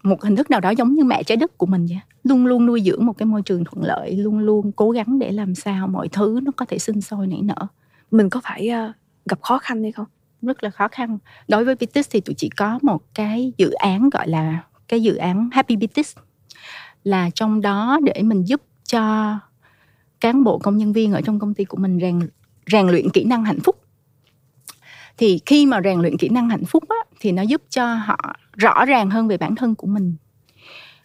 một 0.04 0.22
hình 0.22 0.36
thức 0.36 0.52
nào 0.52 0.60
đó 0.60 0.70
giống 0.70 0.94
như 0.94 1.04
mẹ 1.04 1.24
trái 1.24 1.36
đất 1.38 1.58
của 1.58 1.66
mình 1.66 1.86
vậy. 1.86 2.00
Luôn 2.24 2.46
luôn 2.46 2.66
nuôi 2.66 2.82
dưỡng 2.82 3.06
một 3.06 3.18
cái 3.18 3.26
môi 3.26 3.42
trường 3.42 3.64
thuận 3.64 3.86
lợi 3.86 4.16
luôn 4.16 4.40
luôn 4.40 4.72
cố 4.72 4.92
gắng 4.92 5.20
để 5.20 5.32
làm 5.32 5.56
sao 5.56 5.88
mọi 5.88 6.08
thứ 6.08 6.40
nó 6.44 6.52
có 6.56 6.66
thể 6.66 6.80
sinh 6.80 7.02
sôi 7.02 7.28
nảy 7.28 7.42
nở. 7.42 7.68
Mình 8.12 8.30
có 8.30 8.42
phải 8.44 8.70
uh, 8.70 8.96
gặp 9.26 9.42
khó 9.42 9.58
khăn 9.58 9.84
hay 9.84 9.92
không? 9.92 10.08
Rất 10.42 10.64
là 10.64 10.70
khó 10.70 10.88
khăn. 10.88 11.18
Đối 11.48 11.66
với 11.66 11.76
Bitis 11.76 12.08
thì 12.10 12.20
tụi 12.20 12.34
chị 12.34 12.50
có 12.58 12.80
một 12.82 13.04
cái 13.14 13.54
dự 13.58 13.72
án 13.72 14.10
gọi 14.10 14.28
là 14.28 14.64
cái 14.88 15.04
dự 15.04 15.16
án 15.16 15.50
Happy 15.52 15.76
Bitis 15.76 16.18
là 17.04 17.30
trong 17.30 17.62
đó 17.62 18.00
để 18.04 18.22
mình 18.24 18.44
giúp 18.44 18.62
cho 18.84 19.36
cán 20.20 20.44
bộ 20.44 20.60
công 20.60 20.78
nhân 20.78 20.94
viên 20.94 21.14
ở 21.14 21.22
trong 21.22 21.40
công 21.40 21.54
ty 21.54 21.66
của 21.66 21.78
mình 21.78 22.00
rèn 22.02 22.20
rèn 22.72 22.88
luyện 22.88 23.10
kỹ 23.10 23.24
năng 23.24 23.46
hạnh 23.46 23.60
phúc. 23.64 23.76
Thì 25.18 25.40
khi 25.46 25.66
mà 25.66 25.82
rèn 25.84 26.00
luyện 26.00 26.18
kỹ 26.18 26.30
năng 26.30 26.50
hạnh 26.50 26.66
phúc 26.66 26.84
á, 26.90 26.96
thì 27.20 27.32
nó 27.32 27.42
giúp 27.42 27.62
cho 27.70 27.94
họ 27.94 28.36
rõ 28.54 28.86
ràng 28.86 29.10
hơn 29.10 29.28
về 29.28 29.38
bản 29.38 29.56
thân 29.56 29.76
của 29.76 29.88
mình. 29.88 30.16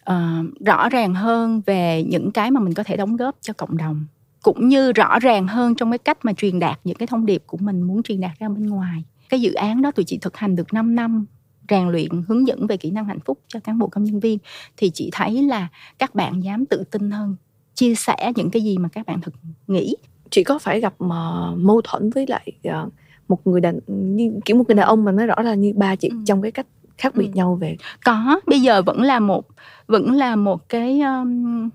Uh, 0.09 0.65
rõ 0.65 0.89
ràng 0.89 1.13
hơn 1.13 1.61
về 1.65 2.03
những 2.03 2.31
cái 2.31 2.51
mà 2.51 2.59
mình 2.59 2.73
có 2.73 2.83
thể 2.83 2.97
đóng 2.97 3.15
góp 3.15 3.35
cho 3.41 3.53
cộng 3.53 3.77
đồng 3.77 4.05
cũng 4.43 4.67
như 4.67 4.91
rõ 4.91 5.19
ràng 5.19 5.47
hơn 5.47 5.75
trong 5.75 5.91
cái 5.91 5.97
cách 5.97 6.17
mà 6.25 6.33
truyền 6.33 6.59
đạt 6.59 6.79
những 6.83 6.97
cái 6.97 7.07
thông 7.07 7.25
điệp 7.25 7.43
của 7.47 7.57
mình 7.57 7.81
muốn 7.81 8.03
truyền 8.03 8.21
đạt 8.21 8.39
ra 8.39 8.49
bên 8.49 8.65
ngoài. 8.65 9.03
Cái 9.29 9.41
dự 9.41 9.53
án 9.53 9.81
đó 9.81 9.91
tụi 9.91 10.05
chị 10.05 10.17
thực 10.21 10.37
hành 10.37 10.55
được 10.55 10.73
5 10.73 10.95
năm 10.95 11.25
rèn 11.69 11.89
luyện 11.89 12.09
hướng 12.27 12.47
dẫn 12.47 12.67
về 12.67 12.77
kỹ 12.77 12.91
năng 12.91 13.05
hạnh 13.05 13.19
phúc 13.25 13.39
cho 13.47 13.59
cán 13.59 13.79
bộ 13.79 13.87
công 13.87 14.03
nhân 14.03 14.19
viên 14.19 14.37
thì 14.77 14.91
chị 14.93 15.09
thấy 15.13 15.43
là 15.43 15.67
các 15.99 16.15
bạn 16.15 16.43
dám 16.43 16.65
tự 16.65 16.83
tin 16.91 17.11
hơn 17.11 17.35
chia 17.73 17.95
sẻ 17.95 18.31
những 18.35 18.49
cái 18.49 18.61
gì 18.61 18.77
mà 18.77 18.89
các 18.89 19.05
bạn 19.05 19.21
thực 19.21 19.33
nghĩ 19.67 19.95
chị 20.29 20.43
có 20.43 20.59
phải 20.59 20.79
gặp 20.79 20.93
mà 20.99 21.51
mâu 21.55 21.81
thuẫn 21.81 22.09
với 22.09 22.25
lại 22.27 22.51
uh, 22.67 22.93
một 23.27 23.47
người 23.47 23.61
đàn 23.61 23.79
như 23.87 24.39
kiểu 24.45 24.57
một 24.57 24.63
người 24.67 24.75
đàn 24.75 24.87
ông 24.87 25.05
mà 25.05 25.11
nói 25.11 25.27
rõ 25.27 25.35
là 25.37 25.53
như 25.53 25.73
ba 25.75 25.95
chị 25.95 26.09
ừ. 26.09 26.17
trong 26.25 26.41
cái 26.41 26.51
cách 26.51 26.67
khác 26.97 27.15
biệt 27.15 27.25
ừ. 27.25 27.31
nhau 27.33 27.55
về 27.55 27.77
có 28.05 28.39
bây 28.45 28.59
giờ 28.59 28.81
vẫn 28.81 29.01
là 29.01 29.19
một 29.19 29.47
vẫn 29.87 30.11
là 30.11 30.35
một 30.35 30.69
cái 30.69 31.01
um, 31.01 31.69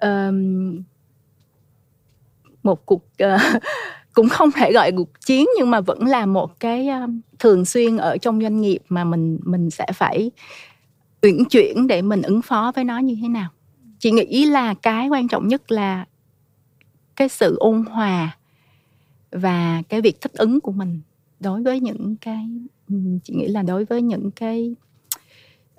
um, 0.00 0.82
một 2.62 2.86
cuộc 2.86 3.02
uh, 3.24 3.62
cũng 4.12 4.28
không 4.28 4.50
thể 4.50 4.72
gọi 4.72 4.92
cuộc 4.92 5.20
chiến 5.26 5.46
nhưng 5.58 5.70
mà 5.70 5.80
vẫn 5.80 6.06
là 6.06 6.26
một 6.26 6.60
cái 6.60 6.88
um, 6.88 7.20
thường 7.38 7.64
xuyên 7.64 7.96
ở 7.96 8.18
trong 8.18 8.42
doanh 8.42 8.60
nghiệp 8.60 8.78
mà 8.88 9.04
mình 9.04 9.38
mình 9.44 9.70
sẽ 9.70 9.86
phải 9.94 10.30
uyển 11.22 11.44
chuyển 11.44 11.86
để 11.86 12.02
mình 12.02 12.22
ứng 12.22 12.42
phó 12.42 12.72
với 12.74 12.84
nó 12.84 12.98
như 12.98 13.16
thế 13.22 13.28
nào 13.28 13.48
chị 13.98 14.10
nghĩ 14.10 14.44
là 14.44 14.74
cái 14.74 15.08
quan 15.08 15.28
trọng 15.28 15.48
nhất 15.48 15.72
là 15.72 16.04
cái 17.16 17.28
sự 17.28 17.56
ôn 17.58 17.84
hòa 17.90 18.36
và 19.30 19.82
cái 19.88 20.00
việc 20.00 20.20
thích 20.20 20.32
ứng 20.32 20.60
của 20.60 20.72
mình 20.72 21.00
đối 21.40 21.62
với 21.62 21.80
những 21.80 22.16
cái 22.20 22.48
chị 23.24 23.34
nghĩ 23.36 23.46
là 23.46 23.62
đối 23.62 23.84
với 23.84 24.02
những 24.02 24.30
cái 24.30 24.74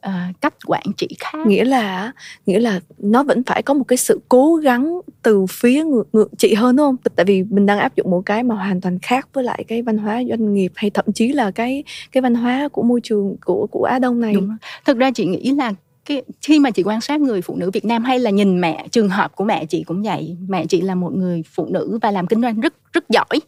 uh, 0.08 0.42
cách 0.42 0.54
quản 0.66 0.84
trị 0.98 1.08
khác. 1.20 1.48
Nghĩa 1.48 1.66
là 1.66 2.12
nghĩa 2.46 2.60
là 2.60 2.80
nó 2.98 3.24
vẫn 3.24 3.44
phải 3.44 3.64
có 3.64 3.74
một 3.74 3.84
cái 3.88 3.98
sự 3.98 4.20
cố 4.30 4.56
gắng 4.56 5.02
từ 5.22 5.46
phía 5.50 5.84
ngược 5.84 6.08
ngược 6.14 6.30
chị 6.38 6.54
hơn 6.54 6.76
đúng 6.76 6.88
không? 6.88 7.12
Tại 7.16 7.26
vì 7.26 7.44
mình 7.44 7.66
đang 7.66 7.80
áp 7.80 7.96
dụng 7.96 8.12
một 8.12 8.22
cái 8.26 8.44
mà 8.44 8.56
hoàn 8.56 8.82
toàn 8.82 9.00
khác 9.00 9.30
với 9.34 9.44
lại 9.44 9.64
cái 9.68 9.82
văn 9.82 9.98
hóa 9.98 10.22
doanh 10.30 10.54
nghiệp 10.54 10.72
hay 10.76 10.90
thậm 10.90 11.06
chí 11.14 11.34
là 11.34 11.52
cái 11.52 11.84
cái 12.12 12.22
văn 12.22 12.36
hóa 12.36 12.68
của 12.72 12.84
môi 12.84 13.02
trường 13.04 13.36
của 13.46 13.68
của 13.72 13.84
Á 13.84 14.00
Đông 14.00 14.20
này. 14.20 14.36
Thực 14.86 14.98
ra 14.98 15.12
chị 15.12 15.26
nghĩ 15.26 15.52
là 15.52 15.74
cái 16.08 16.24
khi 16.42 16.60
mà 16.60 16.72
chị 16.72 16.84
quan 16.84 17.02
sát 17.02 17.22
người 17.22 17.42
phụ 17.42 17.56
nữ 17.56 17.72
Việt 17.72 17.86
Nam 17.86 18.04
hay 18.04 18.20
là 18.20 18.30
nhìn 18.30 18.62
mẹ 18.62 18.88
trường 18.92 19.10
hợp 19.10 19.36
của 19.36 19.44
mẹ 19.44 19.66
chị 19.66 19.84
cũng 19.84 20.04
vậy. 20.04 20.38
Mẹ 20.48 20.66
chị 20.66 20.82
là 20.82 20.96
một 20.96 21.14
người 21.14 21.44
phụ 21.56 21.68
nữ 21.70 22.00
và 22.02 22.12
làm 22.12 22.28
kinh 22.28 22.42
doanh 22.42 22.60
rất 22.60 22.74
rất 22.94 23.10
giỏi 23.10 23.40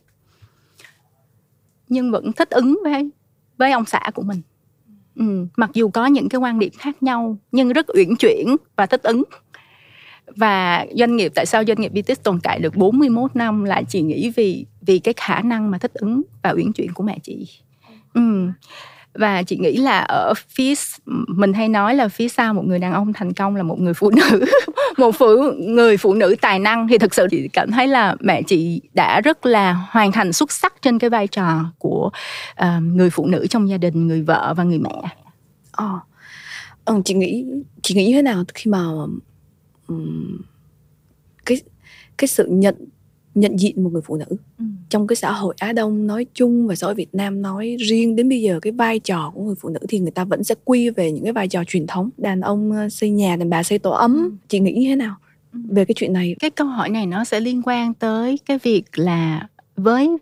nhưng 1.89 2.11
vẫn 2.11 2.33
thích 2.33 2.49
ứng 2.49 2.79
với 2.83 3.09
với 3.57 3.71
ông 3.71 3.85
xã 3.85 4.01
của 4.13 4.21
mình. 4.21 4.41
Ừ, 5.15 5.47
mặc 5.57 5.69
dù 5.73 5.89
có 5.89 6.05
những 6.05 6.29
cái 6.29 6.39
quan 6.39 6.59
điểm 6.59 6.71
khác 6.77 7.03
nhau 7.03 7.37
nhưng 7.51 7.69
rất 7.69 7.85
uyển 7.93 8.15
chuyển 8.15 8.55
và 8.75 8.85
thích 8.85 9.03
ứng. 9.03 9.23
Và 10.35 10.85
doanh 10.95 11.15
nghiệp 11.15 11.31
tại 11.35 11.45
sao 11.45 11.63
doanh 11.67 11.81
nghiệp 11.81 11.91
BTS 11.93 12.23
tồn 12.23 12.39
tại 12.43 12.59
được 12.59 12.75
41 12.75 13.35
năm 13.35 13.63
lại 13.63 13.83
chị 13.89 14.01
nghĩ 14.01 14.29
vì 14.35 14.65
vì 14.81 14.99
cái 14.99 15.13
khả 15.17 15.41
năng 15.41 15.71
mà 15.71 15.77
thích 15.77 15.93
ứng 15.93 16.21
và 16.43 16.49
uyển 16.49 16.73
chuyển 16.73 16.93
của 16.93 17.03
mẹ 17.03 17.19
chị. 17.23 17.47
Ừ 18.13 18.47
và 19.13 19.43
chị 19.43 19.57
nghĩ 19.57 19.77
là 19.77 19.99
ở 19.99 20.33
phía 20.49 20.73
mình 21.27 21.53
hay 21.53 21.69
nói 21.69 21.95
là 21.95 22.07
phía 22.07 22.29
sau 22.29 22.53
một 22.53 22.65
người 22.65 22.79
đàn 22.79 22.93
ông 22.93 23.13
thành 23.13 23.33
công 23.33 23.55
là 23.55 23.63
một 23.63 23.79
người 23.79 23.93
phụ 23.93 24.09
nữ. 24.09 24.45
Một 24.97 25.11
phụ 25.11 25.25
người 25.57 25.97
phụ 25.97 26.13
nữ 26.13 26.35
tài 26.41 26.59
năng. 26.59 26.87
Thì 26.87 26.97
thực 26.97 27.13
sự 27.13 27.27
chị 27.31 27.47
cảm 27.53 27.71
thấy 27.71 27.87
là 27.87 28.15
mẹ 28.19 28.41
chị 28.41 28.81
đã 28.93 29.21
rất 29.21 29.45
là 29.45 29.73
hoàn 29.73 30.11
thành 30.11 30.33
xuất 30.33 30.51
sắc 30.51 30.73
trên 30.81 30.99
cái 30.99 31.09
vai 31.09 31.27
trò 31.27 31.65
của 31.77 32.09
uh, 32.61 32.83
người 32.83 33.09
phụ 33.09 33.25
nữ 33.25 33.47
trong 33.49 33.69
gia 33.69 33.77
đình 33.77 34.07
người 34.07 34.21
vợ 34.21 34.53
và 34.57 34.63
người 34.63 34.79
mẹ. 34.79 35.01
Ờ. 35.71 35.99
Ừ, 36.85 37.01
chị 37.05 37.13
nghĩ 37.13 37.45
chị 37.81 37.95
nghĩ 37.95 38.13
thế 38.13 38.21
nào 38.21 38.43
khi 38.53 38.71
mà 38.71 38.85
um, 39.87 40.41
cái 41.45 41.61
cái 42.17 42.27
sự 42.27 42.47
nhận 42.49 42.75
nhận 43.35 43.59
diện 43.59 43.83
một 43.83 43.89
người 43.93 44.01
phụ 44.05 44.15
nữ 44.15 44.25
ừ. 44.59 44.65
trong 44.89 45.07
cái 45.07 45.15
xã 45.15 45.31
hội 45.31 45.53
Á 45.57 45.73
Đông 45.73 46.07
nói 46.07 46.25
chung 46.33 46.67
và 46.67 46.75
xã 46.75 46.87
hội 46.87 46.95
Việt 46.95 47.15
Nam 47.15 47.41
nói 47.41 47.77
riêng 47.79 48.15
đến 48.15 48.29
bây 48.29 48.41
giờ 48.41 48.59
cái 48.59 48.73
vai 48.73 48.99
trò 48.99 49.31
của 49.35 49.43
người 49.43 49.55
phụ 49.55 49.69
nữ 49.69 49.79
thì 49.89 49.99
người 49.99 50.11
ta 50.11 50.23
vẫn 50.23 50.43
sẽ 50.43 50.55
quy 50.65 50.89
về 50.89 51.11
những 51.11 51.23
cái 51.23 51.33
vai 51.33 51.47
trò 51.47 51.63
truyền 51.63 51.87
thống 51.87 52.09
đàn 52.17 52.41
ông 52.41 52.71
ờ, 52.71 52.89
xây 52.89 53.09
nhà 53.09 53.35
đàn 53.35 53.49
bà 53.49 53.63
xây 53.63 53.79
tổ 53.79 53.91
ấm 53.91 54.15
ừ. 54.15 54.31
chị 54.47 54.59
nghĩ 54.59 54.85
thế 54.89 54.95
nào 54.95 55.15
ừ. 55.53 55.59
về 55.69 55.85
cái 55.85 55.95
chuyện 55.97 56.13
này 56.13 56.35
cái 56.39 56.49
câu 56.49 56.67
hỏi 56.67 56.89
này 56.89 57.05
nó 57.05 57.23
sẽ 57.23 57.39
liên 57.39 57.61
quan 57.65 57.93
tới 57.93 58.39
cái 58.45 58.59
việc 58.63 58.99
là 58.99 59.47
với 59.75 60.17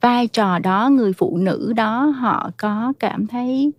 vai 0.00 0.26
trò 0.26 0.58
đó 0.58 0.88
người 0.88 1.12
phụ 1.12 1.36
nữ 1.36 1.72
đó 1.76 2.04
họ 2.04 2.50
có 2.56 2.92
cảm 2.98 3.26
thấy 3.26 3.72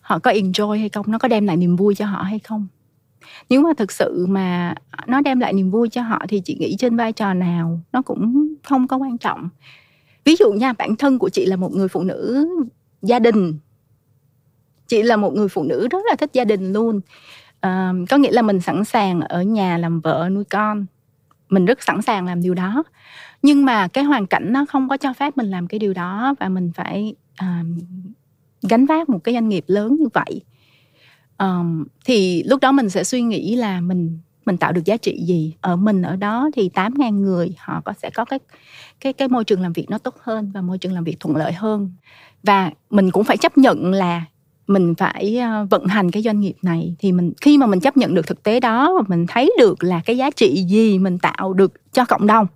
họ 0.00 0.18
có 0.18 0.30
enjoy 0.30 0.78
hay 0.78 0.88
không 0.88 1.10
nó 1.10 1.18
có 1.18 1.28
đem 1.28 1.46
lại 1.46 1.56
niềm 1.56 1.76
vui 1.76 1.94
cho 1.94 2.06
họ 2.06 2.22
hay 2.22 2.38
không 2.38 2.66
nếu 3.50 3.62
mà 3.62 3.70
thực 3.76 3.92
sự 3.92 4.26
mà 4.28 4.74
nó 5.06 5.20
đem 5.20 5.40
lại 5.40 5.52
niềm 5.52 5.70
vui 5.70 5.88
cho 5.88 6.02
họ 6.02 6.18
thì 6.28 6.40
chị 6.44 6.56
nghĩ 6.60 6.76
trên 6.78 6.96
vai 6.96 7.12
trò 7.12 7.34
nào 7.34 7.80
nó 7.92 8.02
cũng 8.02 8.54
không 8.64 8.88
có 8.88 8.96
quan 8.96 9.18
trọng. 9.18 9.48
Ví 10.24 10.36
dụ 10.36 10.52
nha 10.52 10.72
bản 10.72 10.96
thân 10.96 11.18
của 11.18 11.28
chị 11.28 11.46
là 11.46 11.56
một 11.56 11.72
người 11.72 11.88
phụ 11.88 12.02
nữ 12.02 12.48
gia 13.02 13.18
đình. 13.18 13.58
Chị 14.86 15.02
là 15.02 15.16
một 15.16 15.34
người 15.34 15.48
phụ 15.48 15.62
nữ 15.62 15.88
rất 15.90 15.98
là 16.10 16.16
thích 16.16 16.30
gia 16.32 16.44
đình 16.44 16.72
luôn. 16.72 17.00
À, 17.60 17.92
có 18.10 18.16
nghĩa 18.16 18.32
là 18.32 18.42
mình 18.42 18.60
sẵn 18.60 18.84
sàng 18.84 19.20
ở 19.20 19.42
nhà 19.42 19.78
làm 19.78 20.00
vợ 20.00 20.28
nuôi 20.32 20.44
con. 20.44 20.86
Mình 21.48 21.66
rất 21.66 21.82
sẵn 21.82 22.02
sàng 22.02 22.26
làm 22.26 22.42
điều 22.42 22.54
đó. 22.54 22.82
Nhưng 23.42 23.64
mà 23.64 23.88
cái 23.88 24.04
hoàn 24.04 24.26
cảnh 24.26 24.52
nó 24.52 24.64
không 24.68 24.88
có 24.88 24.96
cho 24.96 25.12
phép 25.12 25.36
mình 25.36 25.50
làm 25.50 25.66
cái 25.66 25.78
điều 25.78 25.94
đó 25.94 26.34
và 26.40 26.48
mình 26.48 26.72
phải 26.74 27.14
à, 27.36 27.64
gánh 28.68 28.86
vác 28.86 29.08
một 29.08 29.24
cái 29.24 29.34
doanh 29.34 29.48
nghiệp 29.48 29.64
lớn 29.66 29.96
như 30.00 30.08
vậy 30.14 30.40
um, 31.38 31.84
thì 32.04 32.42
lúc 32.42 32.60
đó 32.60 32.72
mình 32.72 32.90
sẽ 32.90 33.04
suy 33.04 33.22
nghĩ 33.22 33.56
là 33.56 33.80
mình 33.80 34.18
mình 34.44 34.56
tạo 34.56 34.72
được 34.72 34.84
giá 34.84 34.96
trị 34.96 35.24
gì? 35.26 35.54
Ở 35.60 35.76
mình 35.76 36.02
ở 36.02 36.16
đó 36.16 36.50
thì 36.54 36.70
8.000 36.74 37.20
người 37.20 37.54
họ 37.58 37.80
có 37.84 37.92
sẽ 38.02 38.10
có 38.10 38.24
cái 38.24 38.38
cái 39.00 39.12
cái 39.12 39.28
môi 39.28 39.44
trường 39.44 39.60
làm 39.60 39.72
việc 39.72 39.90
nó 39.90 39.98
tốt 39.98 40.14
hơn 40.22 40.50
và 40.54 40.60
môi 40.62 40.78
trường 40.78 40.92
làm 40.92 41.04
việc 41.04 41.20
thuận 41.20 41.36
lợi 41.36 41.52
hơn. 41.52 41.92
Và 42.42 42.70
mình 42.90 43.10
cũng 43.10 43.24
phải 43.24 43.36
chấp 43.36 43.58
nhận 43.58 43.92
là 43.92 44.24
mình 44.66 44.94
phải 44.94 45.38
ờ, 45.38 45.66
vận 45.70 45.86
hành 45.86 46.10
cái 46.10 46.22
doanh 46.22 46.40
nghiệp 46.40 46.54
này. 46.62 46.96
Thì 46.98 47.12
mình 47.12 47.32
khi 47.40 47.58
mà 47.58 47.66
mình 47.66 47.80
chấp 47.80 47.96
nhận 47.96 48.14
được 48.14 48.26
thực 48.26 48.42
tế 48.42 48.60
đó 48.60 48.94
và 48.96 49.02
mình 49.08 49.26
thấy 49.28 49.52
được 49.58 49.84
là 49.84 50.00
cái 50.04 50.16
giá 50.16 50.30
trị 50.30 50.64
gì 50.68 50.98
mình 50.98 51.18
tạo 51.18 51.52
được 51.52 51.92
cho 51.92 52.04
cộng 52.04 52.26
đồng 52.26 52.46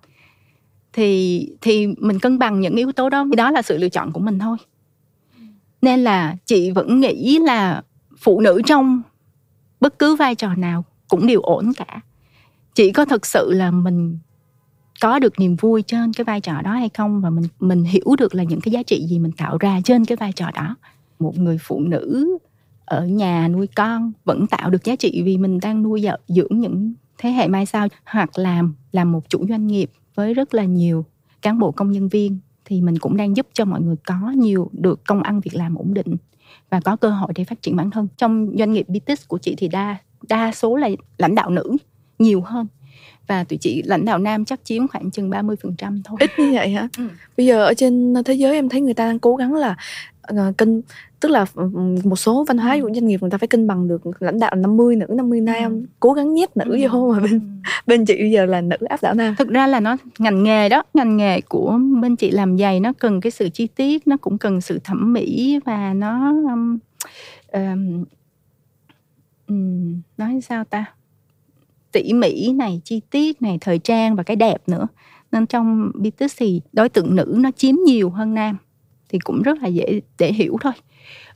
thì 0.97 1.49
thì 1.61 1.87
mình 1.97 2.19
cân 2.19 2.39
bằng 2.39 2.59
những 2.59 2.75
yếu 2.75 2.91
tố 2.91 3.09
đó. 3.09 3.25
Đó 3.37 3.51
là 3.51 3.61
sự 3.61 3.77
lựa 3.77 3.89
chọn 3.89 4.11
của 4.11 4.19
mình 4.19 4.39
thôi. 4.39 4.57
Nên 5.81 5.99
là 5.99 6.35
chị 6.45 6.71
vẫn 6.71 6.99
nghĩ 6.99 7.39
là 7.39 7.81
phụ 8.17 8.39
nữ 8.41 8.61
trong 8.65 9.01
bất 9.79 9.99
cứ 9.99 10.15
vai 10.15 10.35
trò 10.35 10.55
nào 10.55 10.83
cũng 11.07 11.27
đều 11.27 11.41
ổn 11.41 11.71
cả. 11.77 12.01
Chỉ 12.75 12.91
có 12.91 13.05
thực 13.05 13.25
sự 13.25 13.51
là 13.51 13.71
mình 13.71 14.17
có 15.01 15.19
được 15.19 15.39
niềm 15.39 15.55
vui 15.55 15.81
trên 15.81 16.13
cái 16.13 16.25
vai 16.25 16.41
trò 16.41 16.61
đó 16.61 16.71
hay 16.71 16.89
không 16.89 17.21
và 17.21 17.29
mình 17.29 17.45
mình 17.59 17.83
hiểu 17.83 18.15
được 18.17 18.35
là 18.35 18.43
những 18.43 18.61
cái 18.61 18.71
giá 18.71 18.83
trị 18.83 19.05
gì 19.09 19.19
mình 19.19 19.31
tạo 19.31 19.57
ra 19.57 19.81
trên 19.83 20.05
cái 20.05 20.15
vai 20.15 20.31
trò 20.31 20.51
đó. 20.55 20.75
Một 21.19 21.37
người 21.37 21.57
phụ 21.61 21.79
nữ 21.79 22.37
ở 22.85 23.05
nhà 23.05 23.47
nuôi 23.47 23.67
con 23.75 24.11
vẫn 24.25 24.47
tạo 24.47 24.69
được 24.69 24.83
giá 24.83 24.95
trị 24.95 25.21
vì 25.25 25.37
mình 25.37 25.59
đang 25.59 25.83
nuôi 25.83 26.05
dưỡng 26.27 26.59
những 26.59 26.93
thế 27.17 27.29
hệ 27.29 27.47
mai 27.47 27.65
sau 27.65 27.87
hoặc 28.05 28.37
làm 28.37 28.73
làm 28.91 29.11
một 29.11 29.29
chủ 29.29 29.45
doanh 29.49 29.67
nghiệp 29.67 29.91
với 30.15 30.33
rất 30.33 30.53
là 30.53 30.63
nhiều 30.63 31.05
cán 31.41 31.59
bộ 31.59 31.71
công 31.71 31.91
nhân 31.91 32.07
viên 32.07 32.39
thì 32.65 32.81
mình 32.81 32.97
cũng 32.99 33.17
đang 33.17 33.35
giúp 33.37 33.47
cho 33.53 33.65
mọi 33.65 33.81
người 33.81 33.95
có 34.05 34.31
nhiều 34.35 34.69
được 34.73 35.05
công 35.05 35.23
ăn 35.23 35.39
việc 35.39 35.55
làm 35.55 35.75
ổn 35.75 35.93
định 35.93 36.17
và 36.69 36.79
có 36.79 36.95
cơ 36.95 37.09
hội 37.09 37.31
để 37.35 37.43
phát 37.43 37.61
triển 37.61 37.75
bản 37.75 37.91
thân 37.91 38.07
trong 38.17 38.49
doanh 38.57 38.71
nghiệp 38.73 38.85
BTS 38.89 39.27
của 39.27 39.37
chị 39.37 39.55
thì 39.57 39.67
đa 39.67 39.97
đa 40.29 40.51
số 40.51 40.75
là 40.75 40.89
lãnh 41.17 41.35
đạo 41.35 41.49
nữ 41.49 41.77
nhiều 42.19 42.41
hơn 42.41 42.67
và 43.27 43.43
tụi 43.43 43.57
chị 43.57 43.81
lãnh 43.85 44.05
đạo 44.05 44.17
nam 44.17 44.45
chắc 44.45 44.59
chiếm 44.63 44.87
khoảng 44.87 45.11
chừng 45.11 45.29
30% 45.29 46.01
thôi. 46.03 46.17
Ít 46.19 46.31
như 46.37 46.51
vậy 46.53 46.69
hả? 46.69 46.87
Ừ. 46.97 47.07
Bây 47.37 47.45
giờ 47.45 47.65
ở 47.65 47.73
trên 47.73 48.13
thế 48.25 48.33
giới 48.33 48.53
em 48.53 48.69
thấy 48.69 48.81
người 48.81 48.93
ta 48.93 49.05
đang 49.05 49.19
cố 49.19 49.35
gắng 49.35 49.53
là 49.53 49.75
uh, 50.33 50.57
cân 50.57 50.81
tức 51.19 51.29
là 51.29 51.45
ừ, 51.55 51.69
một 52.03 52.15
số 52.15 52.43
văn 52.47 52.57
hóa 52.57 52.77
của 52.81 52.89
doanh 52.93 53.07
nghiệp 53.07 53.21
người 53.21 53.29
ta 53.29 53.37
phải 53.37 53.47
cân 53.47 53.67
bằng 53.67 53.87
được 53.87 54.01
lãnh 54.19 54.39
đạo 54.39 54.55
50 54.55 54.95
nữ 54.95 55.05
50 55.09 55.41
nam 55.41 55.71
ừ. 55.71 55.85
cố 55.99 56.13
gắng 56.13 56.33
nhét 56.33 56.57
nữ 56.57 56.81
ừ. 56.81 56.87
vô 56.91 57.13
mà 57.13 57.19
bên 57.19 57.31
ừ. 57.31 57.39
bên 57.87 58.05
chị 58.05 58.17
bây 58.17 58.31
giờ 58.31 58.45
là 58.45 58.61
nữ 58.61 58.77
áp 58.89 59.01
đảo 59.01 59.13
nam 59.13 59.35
thực 59.35 59.47
ra 59.47 59.67
là 59.67 59.79
nó 59.79 59.97
ngành 60.19 60.43
nghề 60.43 60.69
đó 60.69 60.83
ngành 60.93 61.17
nghề 61.17 61.41
của 61.41 61.79
bên 62.01 62.15
chị 62.15 62.31
làm 62.31 62.57
giày 62.57 62.79
nó 62.79 62.93
cần 62.99 63.21
cái 63.21 63.31
sự 63.31 63.49
chi 63.49 63.67
tiết 63.67 64.07
nó 64.07 64.17
cũng 64.17 64.37
cần 64.37 64.61
sự 64.61 64.79
thẩm 64.83 65.13
mỹ 65.13 65.59
và 65.65 65.93
nó 65.93 66.29
um, 66.29 66.77
um, 67.51 68.03
um, 69.47 70.01
nói 70.17 70.41
sao 70.41 70.63
ta 70.63 70.85
tỉ 71.91 72.13
mỉ 72.13 72.53
này 72.53 72.81
chi 72.83 73.01
tiết 73.09 73.41
này 73.41 73.57
thời 73.61 73.79
trang 73.79 74.15
và 74.15 74.23
cái 74.23 74.35
đẹp 74.35 74.61
nữa 74.67 74.87
nên 75.31 75.45
trong 75.45 75.91
business 75.95 76.35
thì 76.37 76.61
đối 76.73 76.89
tượng 76.89 77.15
nữ 77.15 77.35
nó 77.37 77.51
chiếm 77.51 77.75
nhiều 77.85 78.09
hơn 78.09 78.33
nam 78.33 78.57
thì 79.09 79.19
cũng 79.19 79.41
rất 79.41 79.57
là 79.61 79.67
dễ 79.67 80.01
để 80.19 80.33
hiểu 80.33 80.57
thôi 80.61 80.73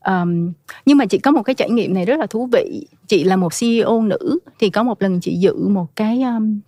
um, 0.05 0.51
nhưng 0.85 0.97
mà 0.97 1.05
chị 1.05 1.17
có 1.17 1.31
một 1.31 1.43
cái 1.43 1.55
trải 1.55 1.69
nghiệm 1.69 1.93
này 1.93 2.05
rất 2.05 2.19
là 2.19 2.25
thú 2.25 2.49
vị. 2.51 2.87
Chị 3.07 3.23
là 3.23 3.35
một 3.35 3.59
CEO 3.59 4.01
nữ 4.01 4.39
thì 4.59 4.69
có 4.69 4.83
một 4.83 5.01
lần 5.01 5.19
chị 5.19 5.35
dự 5.35 5.67
một 5.67 5.95
cái 5.95 6.21
um, 6.21 6.59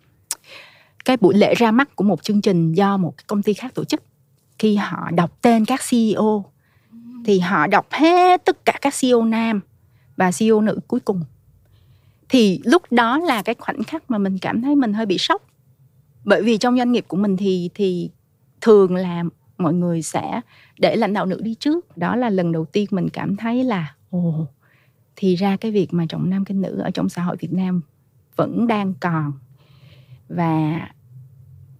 cái 1.06 1.18
buổi 1.18 1.34
lễ 1.34 1.56
ra 1.56 1.72
mắt 1.72 1.96
của 1.96 2.04
một 2.04 2.24
chương 2.24 2.42
trình 2.42 2.74
do 2.74 2.98
một 2.98 3.14
công 3.28 3.44
ty 3.44 3.54
khác 3.54 3.74
tổ 3.76 3.84
chức. 3.84 4.04
Khi 4.60 4.76
họ 4.76 5.12
đọc 5.12 5.38
tên 5.42 5.66
các 5.66 5.80
CEO 5.90 6.46
thì 7.26 7.40
họ 7.40 7.68
đọc 7.68 7.88
hết 7.92 8.46
tất 8.46 8.66
cả 8.66 8.78
các 8.82 8.94
CEO 9.02 9.26
nam 9.26 9.62
và 10.18 10.32
CEO 10.40 10.62
nữ 10.62 10.80
cuối 10.88 11.00
cùng. 11.00 11.22
Thì 12.30 12.60
lúc 12.64 12.82
đó 12.92 13.18
là 13.18 13.42
cái 13.42 13.56
khoảnh 13.60 13.84
khắc 13.84 14.12
mà 14.12 14.18
mình 14.18 14.38
cảm 14.38 14.62
thấy 14.62 14.76
mình 14.76 14.94
hơi 14.94 15.06
bị 15.06 15.18
sốc. 15.18 15.42
Bởi 16.24 16.42
vì 16.44 16.58
trong 16.58 16.78
doanh 16.78 16.92
nghiệp 16.92 17.06
của 17.08 17.18
mình 17.18 17.38
thì 17.38 17.70
thì 17.74 18.10
thường 18.62 18.96
là 18.96 19.24
mọi 19.58 19.74
người 19.74 20.02
sẽ 20.02 20.42
để 20.80 20.96
lãnh 20.96 21.14
đạo 21.14 21.26
nữ 21.26 21.42
đi 21.42 21.56
trước. 21.56 21.98
Đó 21.98 22.16
là 22.16 22.30
lần 22.30 22.52
đầu 22.52 22.66
tiên 22.66 22.88
mình 22.92 23.10
cảm 23.10 23.36
thấy 23.36 23.64
là 23.64 23.96
ồ 24.10 24.48
thì 25.16 25.36
ra 25.36 25.58
cái 25.58 25.72
việc 25.72 25.94
mà 25.94 26.06
trọng 26.10 26.30
nam 26.30 26.46
kinh 26.46 26.62
nữ 26.62 26.80
ở 26.80 26.92
trong 26.92 27.10
xã 27.10 27.22
hội 27.22 27.36
Việt 27.40 27.54
Nam 27.54 27.82
vẫn 28.36 28.68
đang 28.68 28.94
còn. 29.00 29.34
Và 30.30 30.88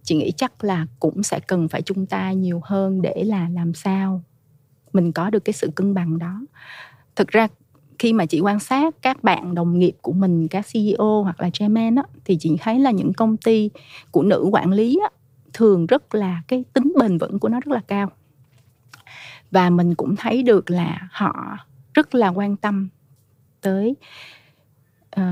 chị 0.02 0.16
nghĩ 0.16 0.32
chắc 0.36 0.64
là 0.64 0.86
cũng 1.00 1.22
sẽ 1.22 1.40
cần 1.40 1.68
phải 1.68 1.82
chung 1.82 2.06
tay 2.06 2.36
nhiều 2.36 2.60
hơn 2.64 3.02
để 3.02 3.24
là 3.24 3.48
làm 3.48 3.74
sao 3.74 4.22
mình 4.92 5.12
có 5.12 5.30
được 5.30 5.44
cái 5.44 5.52
sự 5.52 5.70
cân 5.74 5.94
bằng 5.94 6.18
đó. 6.18 6.40
Thực 7.16 7.28
ra 7.28 7.48
khi 7.98 8.12
mà 8.12 8.26
chị 8.26 8.40
quan 8.40 8.60
sát 8.60 8.94
các 9.02 9.24
bạn 9.24 9.54
đồng 9.54 9.78
nghiệp 9.78 9.96
của 10.02 10.12
mình 10.12 10.48
các 10.48 10.66
CEO 10.72 11.22
hoặc 11.22 11.40
là 11.40 11.50
chairman 11.50 11.94
á, 11.94 12.02
thì 12.24 12.36
chị 12.40 12.56
thấy 12.60 12.78
là 12.78 12.90
những 12.90 13.12
công 13.12 13.36
ty 13.36 13.70
của 14.10 14.22
nữ 14.22 14.48
quản 14.52 14.72
lý 14.72 14.98
á, 15.02 15.10
thường 15.54 15.86
rất 15.86 16.14
là 16.14 16.42
cái 16.48 16.64
tính 16.72 16.92
bền 17.00 17.18
vững 17.18 17.38
của 17.38 17.48
nó 17.48 17.60
rất 17.60 17.72
là 17.74 17.80
cao. 17.86 18.10
Và 19.50 19.70
mình 19.70 19.94
cũng 19.94 20.16
thấy 20.16 20.42
được 20.42 20.70
là 20.70 21.08
họ 21.12 21.58
rất 21.94 22.14
là 22.14 22.28
quan 22.28 22.56
tâm 22.56 22.88
tới 23.60 23.96
uh, 25.16 25.22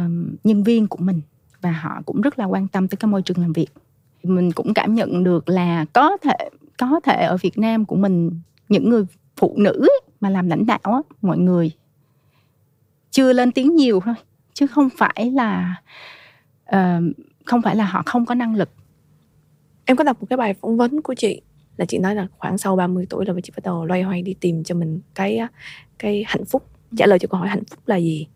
nhân 0.44 0.62
viên 0.62 0.86
của 0.86 0.98
mình 0.98 1.20
và 1.60 1.72
họ 1.72 2.02
cũng 2.06 2.20
rất 2.20 2.38
là 2.38 2.44
quan 2.44 2.68
tâm 2.68 2.88
tới 2.88 2.96
cái 2.96 3.08
môi 3.08 3.22
trường 3.22 3.38
làm 3.38 3.52
việc. 3.52 3.68
Mình 4.22 4.52
cũng 4.52 4.74
cảm 4.74 4.94
nhận 4.94 5.24
được 5.24 5.48
là 5.48 5.84
có 5.92 6.16
thể 6.22 6.50
có 6.78 7.00
thể 7.04 7.24
ở 7.24 7.36
Việt 7.36 7.58
Nam 7.58 7.84
của 7.84 7.96
mình 7.96 8.40
những 8.68 8.90
người 8.90 9.04
phụ 9.36 9.54
nữ 9.58 9.72
ấy, 9.80 10.00
mà 10.20 10.30
làm 10.30 10.48
lãnh 10.48 10.66
đạo 10.66 10.80
ấy, 10.82 11.02
mọi 11.22 11.38
người 11.38 11.70
chưa 13.10 13.32
lên 13.32 13.52
tiếng 13.52 13.76
nhiều 13.76 14.00
thôi 14.04 14.14
chứ 14.54 14.66
không 14.66 14.88
phải 14.96 15.30
là 15.34 15.82
uh, 16.76 17.02
không 17.44 17.62
phải 17.62 17.76
là 17.76 17.84
họ 17.84 18.02
không 18.06 18.26
có 18.26 18.34
năng 18.34 18.56
lực 18.56 18.70
em 19.92 19.96
có 19.96 20.04
đọc 20.04 20.16
một 20.20 20.26
cái 20.30 20.36
bài 20.36 20.54
phỏng 20.54 20.76
vấn 20.76 21.02
của 21.02 21.14
chị 21.14 21.40
là 21.76 21.84
chị 21.84 21.98
nói 21.98 22.14
là 22.14 22.26
khoảng 22.38 22.58
sau 22.58 22.76
30 22.76 23.06
tuổi 23.10 23.26
là 23.26 23.34
chị 23.42 23.52
bắt 23.56 23.64
đầu 23.64 23.84
loay 23.84 24.02
hoay 24.02 24.22
đi 24.22 24.34
tìm 24.40 24.64
cho 24.64 24.74
mình 24.74 25.00
cái 25.14 25.40
cái 25.98 26.24
hạnh 26.26 26.44
phúc. 26.44 26.66
Trả 26.96 27.06
lời 27.06 27.18
cho 27.18 27.28
câu 27.28 27.40
hỏi 27.40 27.48
hạnh 27.48 27.64
phúc 27.70 27.78
là 27.86 27.96
gì? 27.96 28.26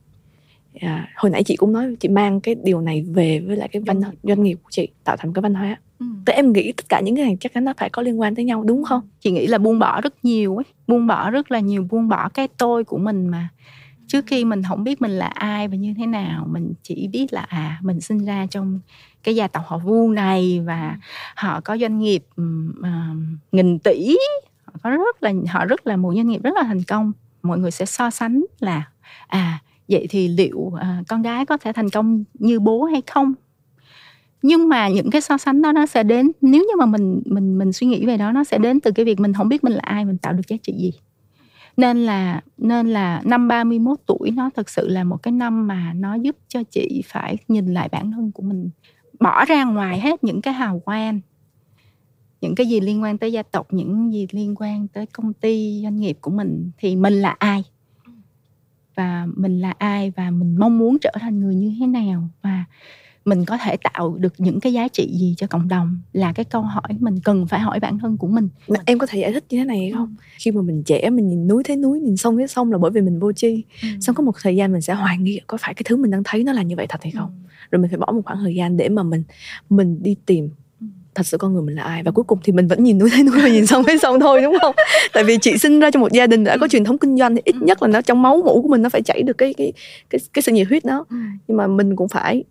À, 0.80 1.08
hồi 1.16 1.30
nãy 1.30 1.42
chị 1.44 1.56
cũng 1.56 1.72
nói 1.72 1.96
chị 2.00 2.08
mang 2.08 2.40
cái 2.40 2.54
điều 2.54 2.80
này 2.80 3.02
về 3.02 3.40
với 3.40 3.56
lại 3.56 3.68
cái 3.68 3.82
văn 3.86 4.00
doanh 4.22 4.42
nghiệp 4.42 4.58
của 4.62 4.70
chị 4.70 4.88
tạo 5.04 5.16
thành 5.16 5.32
cái 5.32 5.42
văn 5.42 5.54
hóa. 5.54 5.76
Ừ. 5.98 6.06
Thế 6.26 6.32
em 6.32 6.52
nghĩ 6.52 6.72
tất 6.72 6.88
cả 6.88 7.00
những 7.00 7.16
cái 7.16 7.24
này 7.24 7.36
chắc 7.40 7.54
chắn 7.54 7.64
nó 7.64 7.72
phải 7.76 7.90
có 7.90 8.02
liên 8.02 8.20
quan 8.20 8.34
tới 8.34 8.44
nhau 8.44 8.62
đúng 8.62 8.84
không? 8.84 9.00
Chị 9.20 9.30
nghĩ 9.30 9.46
là 9.46 9.58
buông 9.58 9.78
bỏ 9.78 10.00
rất 10.00 10.24
nhiều 10.24 10.56
ấy. 10.56 10.64
Buông 10.86 11.06
bỏ 11.06 11.30
rất 11.30 11.50
là 11.50 11.60
nhiều 11.60 11.86
buông 11.90 12.08
bỏ 12.08 12.28
cái 12.28 12.48
tôi 12.48 12.84
của 12.84 12.98
mình 12.98 13.26
mà. 13.26 13.48
Trước 14.06 14.24
khi 14.26 14.44
mình 14.44 14.62
không 14.68 14.84
biết 14.84 15.02
mình 15.02 15.10
là 15.10 15.26
ai 15.26 15.68
và 15.68 15.76
như 15.76 15.94
thế 15.98 16.06
nào 16.06 16.46
mình 16.50 16.72
chỉ 16.82 17.08
biết 17.08 17.32
là 17.32 17.40
à 17.40 17.78
mình 17.82 18.00
sinh 18.00 18.24
ra 18.24 18.46
trong 18.50 18.80
cái 19.26 19.36
gia 19.36 19.48
tộc 19.48 19.64
họ 19.66 19.78
vu 19.78 20.10
này 20.10 20.62
và 20.66 20.96
họ 21.34 21.60
có 21.60 21.78
doanh 21.78 21.98
nghiệp 21.98 22.24
uh, 22.40 22.86
nghìn 23.52 23.78
tỷ. 23.78 24.16
Họ 24.64 24.72
có 24.82 24.90
rất 24.90 25.22
là 25.22 25.32
họ 25.48 25.64
rất 25.64 25.86
là 25.86 25.96
một 25.96 26.12
doanh 26.14 26.28
nghiệp 26.28 26.42
rất 26.42 26.54
là 26.56 26.62
thành 26.62 26.82
công. 26.82 27.12
Mọi 27.42 27.58
người 27.58 27.70
sẽ 27.70 27.86
so 27.86 28.10
sánh 28.10 28.44
là 28.60 28.82
à 29.26 29.58
vậy 29.88 30.06
thì 30.10 30.28
liệu 30.28 30.72
à, 30.80 31.02
con 31.08 31.22
gái 31.22 31.46
có 31.46 31.56
thể 31.56 31.72
thành 31.72 31.90
công 31.90 32.24
như 32.34 32.60
bố 32.60 32.84
hay 32.84 33.02
không? 33.06 33.34
Nhưng 34.42 34.68
mà 34.68 34.88
những 34.88 35.10
cái 35.10 35.20
so 35.20 35.38
sánh 35.38 35.62
đó 35.62 35.72
nó 35.72 35.86
sẽ 35.86 36.02
đến 36.02 36.32
nếu 36.40 36.62
như 36.62 36.76
mà 36.78 36.86
mình 36.86 37.22
mình 37.24 37.58
mình 37.58 37.72
suy 37.72 37.86
nghĩ 37.86 38.06
về 38.06 38.16
đó 38.16 38.32
nó 38.32 38.44
sẽ 38.44 38.58
đến 38.58 38.80
từ 38.80 38.90
cái 38.90 39.04
việc 39.04 39.20
mình 39.20 39.32
không 39.32 39.48
biết 39.48 39.64
mình 39.64 39.72
là 39.72 39.82
ai 39.82 40.04
mình 40.04 40.18
tạo 40.18 40.32
được 40.32 40.48
giá 40.48 40.56
trị 40.62 40.72
gì. 40.78 40.92
Nên 41.76 42.06
là 42.06 42.40
nên 42.58 42.88
là 42.88 43.22
năm 43.24 43.48
31 43.48 43.98
tuổi 44.06 44.30
nó 44.30 44.50
thực 44.56 44.70
sự 44.70 44.88
là 44.88 45.04
một 45.04 45.22
cái 45.22 45.32
năm 45.32 45.66
mà 45.66 45.92
nó 45.96 46.14
giúp 46.14 46.36
cho 46.48 46.62
chị 46.70 47.02
phải 47.06 47.36
nhìn 47.48 47.74
lại 47.74 47.88
bản 47.92 48.10
thân 48.10 48.32
của 48.32 48.42
mình 48.42 48.70
bỏ 49.20 49.44
ra 49.44 49.64
ngoài 49.64 50.00
hết 50.00 50.24
những 50.24 50.42
cái 50.42 50.54
hào 50.54 50.78
quang, 50.78 51.20
những 52.40 52.54
cái 52.54 52.66
gì 52.66 52.80
liên 52.80 53.02
quan 53.02 53.18
tới 53.18 53.32
gia 53.32 53.42
tộc, 53.42 53.66
những 53.72 54.12
gì 54.12 54.26
liên 54.30 54.54
quan 54.58 54.88
tới 54.88 55.06
công 55.06 55.32
ty, 55.32 55.80
doanh 55.82 55.96
nghiệp 55.96 56.18
của 56.20 56.30
mình, 56.30 56.70
thì 56.78 56.96
mình 56.96 57.14
là 57.14 57.36
ai? 57.38 57.64
Và 58.94 59.26
mình 59.36 59.60
là 59.60 59.74
ai 59.78 60.12
và 60.16 60.30
mình 60.30 60.56
mong 60.58 60.78
muốn 60.78 60.98
trở 61.00 61.12
thành 61.20 61.40
người 61.40 61.54
như 61.54 61.74
thế 61.80 61.86
nào? 61.86 62.28
Và 62.42 62.64
mình 63.26 63.44
có 63.44 63.58
thể 63.64 63.76
tạo 63.76 64.16
được 64.18 64.32
những 64.38 64.60
cái 64.60 64.72
giá 64.72 64.88
trị 64.88 65.10
gì 65.12 65.34
cho 65.38 65.46
cộng 65.46 65.68
đồng 65.68 66.00
là 66.12 66.32
cái 66.32 66.44
câu 66.44 66.62
hỏi 66.62 66.88
mình 66.98 67.20
cần 67.24 67.46
phải 67.46 67.60
hỏi 67.60 67.80
bản 67.80 67.98
thân 67.98 68.16
của 68.16 68.26
mình 68.26 68.48
mà 68.68 68.80
em 68.86 68.98
có 68.98 69.06
thể 69.06 69.20
giải 69.20 69.32
thích 69.32 69.44
như 69.50 69.58
thế 69.58 69.64
này 69.64 69.92
không 69.94 70.14
ừ. 70.18 70.22
khi 70.38 70.50
mà 70.50 70.62
mình 70.62 70.82
trẻ 70.82 71.10
mình 71.10 71.28
nhìn 71.28 71.48
núi 71.48 71.62
thấy 71.64 71.76
núi 71.76 72.00
nhìn 72.00 72.16
sông 72.16 72.36
thấy 72.36 72.48
sông 72.48 72.72
là 72.72 72.78
bởi 72.78 72.90
vì 72.90 73.00
mình 73.00 73.18
vô 73.18 73.32
tri 73.32 73.64
ừ. 73.82 73.88
xong 74.00 74.14
có 74.14 74.22
một 74.22 74.32
thời 74.42 74.56
gian 74.56 74.72
mình 74.72 74.80
sẽ 74.80 74.94
hoài 74.94 75.18
nghi 75.18 75.40
có 75.46 75.58
phải 75.60 75.74
cái 75.74 75.82
thứ 75.84 75.96
mình 75.96 76.10
đang 76.10 76.24
thấy 76.24 76.44
nó 76.44 76.52
là 76.52 76.62
như 76.62 76.76
vậy 76.76 76.86
thật 76.88 77.02
hay 77.02 77.12
không 77.12 77.30
ừ. 77.42 77.48
rồi 77.70 77.82
mình 77.82 77.90
phải 77.90 77.98
bỏ 77.98 78.12
một 78.12 78.22
khoảng 78.24 78.38
thời 78.38 78.54
gian 78.54 78.76
để 78.76 78.88
mà 78.88 79.02
mình 79.02 79.22
mình 79.70 80.02
đi 80.02 80.16
tìm 80.26 80.48
ừ. 80.80 80.86
thật 81.14 81.26
sự 81.26 81.38
con 81.38 81.52
người 81.52 81.62
mình 81.62 81.76
là 81.76 81.82
ai 81.82 82.02
và 82.02 82.10
cuối 82.10 82.24
cùng 82.24 82.38
thì 82.44 82.52
mình 82.52 82.68
vẫn 82.68 82.84
nhìn 82.84 82.98
núi 82.98 83.10
thấy 83.12 83.22
núi 83.22 83.40
và 83.42 83.48
nhìn 83.48 83.66
sông 83.66 83.84
thấy 83.86 83.98
sông 83.98 84.20
thôi 84.20 84.42
đúng 84.42 84.56
không 84.60 84.74
tại 85.12 85.24
vì 85.24 85.38
chị 85.38 85.58
sinh 85.58 85.80
ra 85.80 85.90
trong 85.90 86.00
một 86.00 86.12
gia 86.12 86.26
đình 86.26 86.44
đã 86.44 86.56
có 86.56 86.64
ừ. 86.66 86.68
truyền 86.68 86.84
thống 86.84 86.98
kinh 86.98 87.16
doanh 87.16 87.34
thì 87.34 87.42
ít 87.44 87.56
nhất 87.60 87.82
là 87.82 87.88
nó 87.88 88.00
trong 88.00 88.22
máu 88.22 88.36
mũ 88.36 88.62
của 88.62 88.68
mình 88.68 88.82
nó 88.82 88.88
phải 88.88 89.02
chảy 89.02 89.22
được 89.22 89.38
cái 89.38 89.54
cái 89.54 89.72
cái 90.10 90.20
cái 90.32 90.42
sự 90.42 90.52
nhiệt 90.52 90.68
huyết 90.68 90.84
đó 90.84 91.04
nhưng 91.48 91.56
mà 91.56 91.66
mình 91.66 91.96
cũng 91.96 92.08
phải 92.08 92.44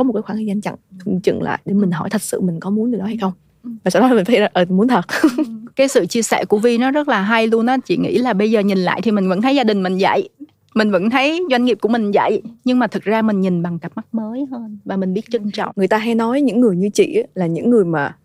có 0.00 0.04
một 0.04 0.12
cái 0.12 0.22
khoảng 0.22 0.38
thời 0.38 0.46
gian 0.46 0.60
chặn 0.60 0.74
chừng 1.22 1.42
lại 1.42 1.60
để 1.64 1.74
mình 1.74 1.90
hỏi 1.90 2.10
thật 2.10 2.22
sự 2.22 2.40
mình 2.40 2.60
có 2.60 2.70
muốn 2.70 2.90
điều 2.90 3.00
đó 3.00 3.06
hay 3.06 3.16
không. 3.20 3.32
Ừ. 3.64 3.70
và 3.84 3.90
sau 3.90 4.02
đó 4.02 4.08
mình 4.14 4.24
phải 4.24 4.36
ờ 4.36 4.64
muốn 4.68 4.88
thật. 4.88 5.04
Ừ. 5.22 5.44
cái 5.76 5.88
sự 5.88 6.06
chia 6.06 6.22
sẻ 6.22 6.44
của 6.44 6.58
vi 6.58 6.78
nó 6.78 6.90
rất 6.90 7.08
là 7.08 7.22
hay 7.22 7.46
luôn 7.46 7.66
á. 7.66 7.76
Chị 7.84 7.96
nghĩ 7.96 8.18
là 8.18 8.32
bây 8.32 8.50
giờ 8.50 8.60
nhìn 8.60 8.78
lại 8.78 9.00
thì 9.02 9.10
mình 9.10 9.28
vẫn 9.28 9.42
thấy 9.42 9.54
gia 9.54 9.64
đình 9.64 9.82
mình 9.82 9.98
vậy. 10.00 10.28
Mình 10.74 10.90
vẫn 10.90 11.10
thấy 11.10 11.40
doanh 11.50 11.64
nghiệp 11.64 11.78
của 11.80 11.88
mình 11.88 12.10
vậy. 12.14 12.42
Nhưng 12.64 12.78
mà 12.78 12.86
thực 12.86 13.02
ra 13.04 13.22
mình 13.22 13.40
nhìn 13.40 13.62
bằng 13.62 13.78
cặp 13.78 13.92
mắt 13.96 14.06
mới 14.12 14.46
hơn 14.50 14.78
và 14.84 14.96
mình 14.96 15.14
biết 15.14 15.22
trân 15.30 15.50
trọng. 15.50 15.72
Người 15.76 15.88
ta 15.88 15.98
hay 15.98 16.14
nói 16.14 16.40
những 16.40 16.60
người 16.60 16.76
như 16.76 16.88
chị 16.94 17.22
là 17.34 17.46
những 17.46 17.70
người 17.70 17.84
mà 17.84 18.16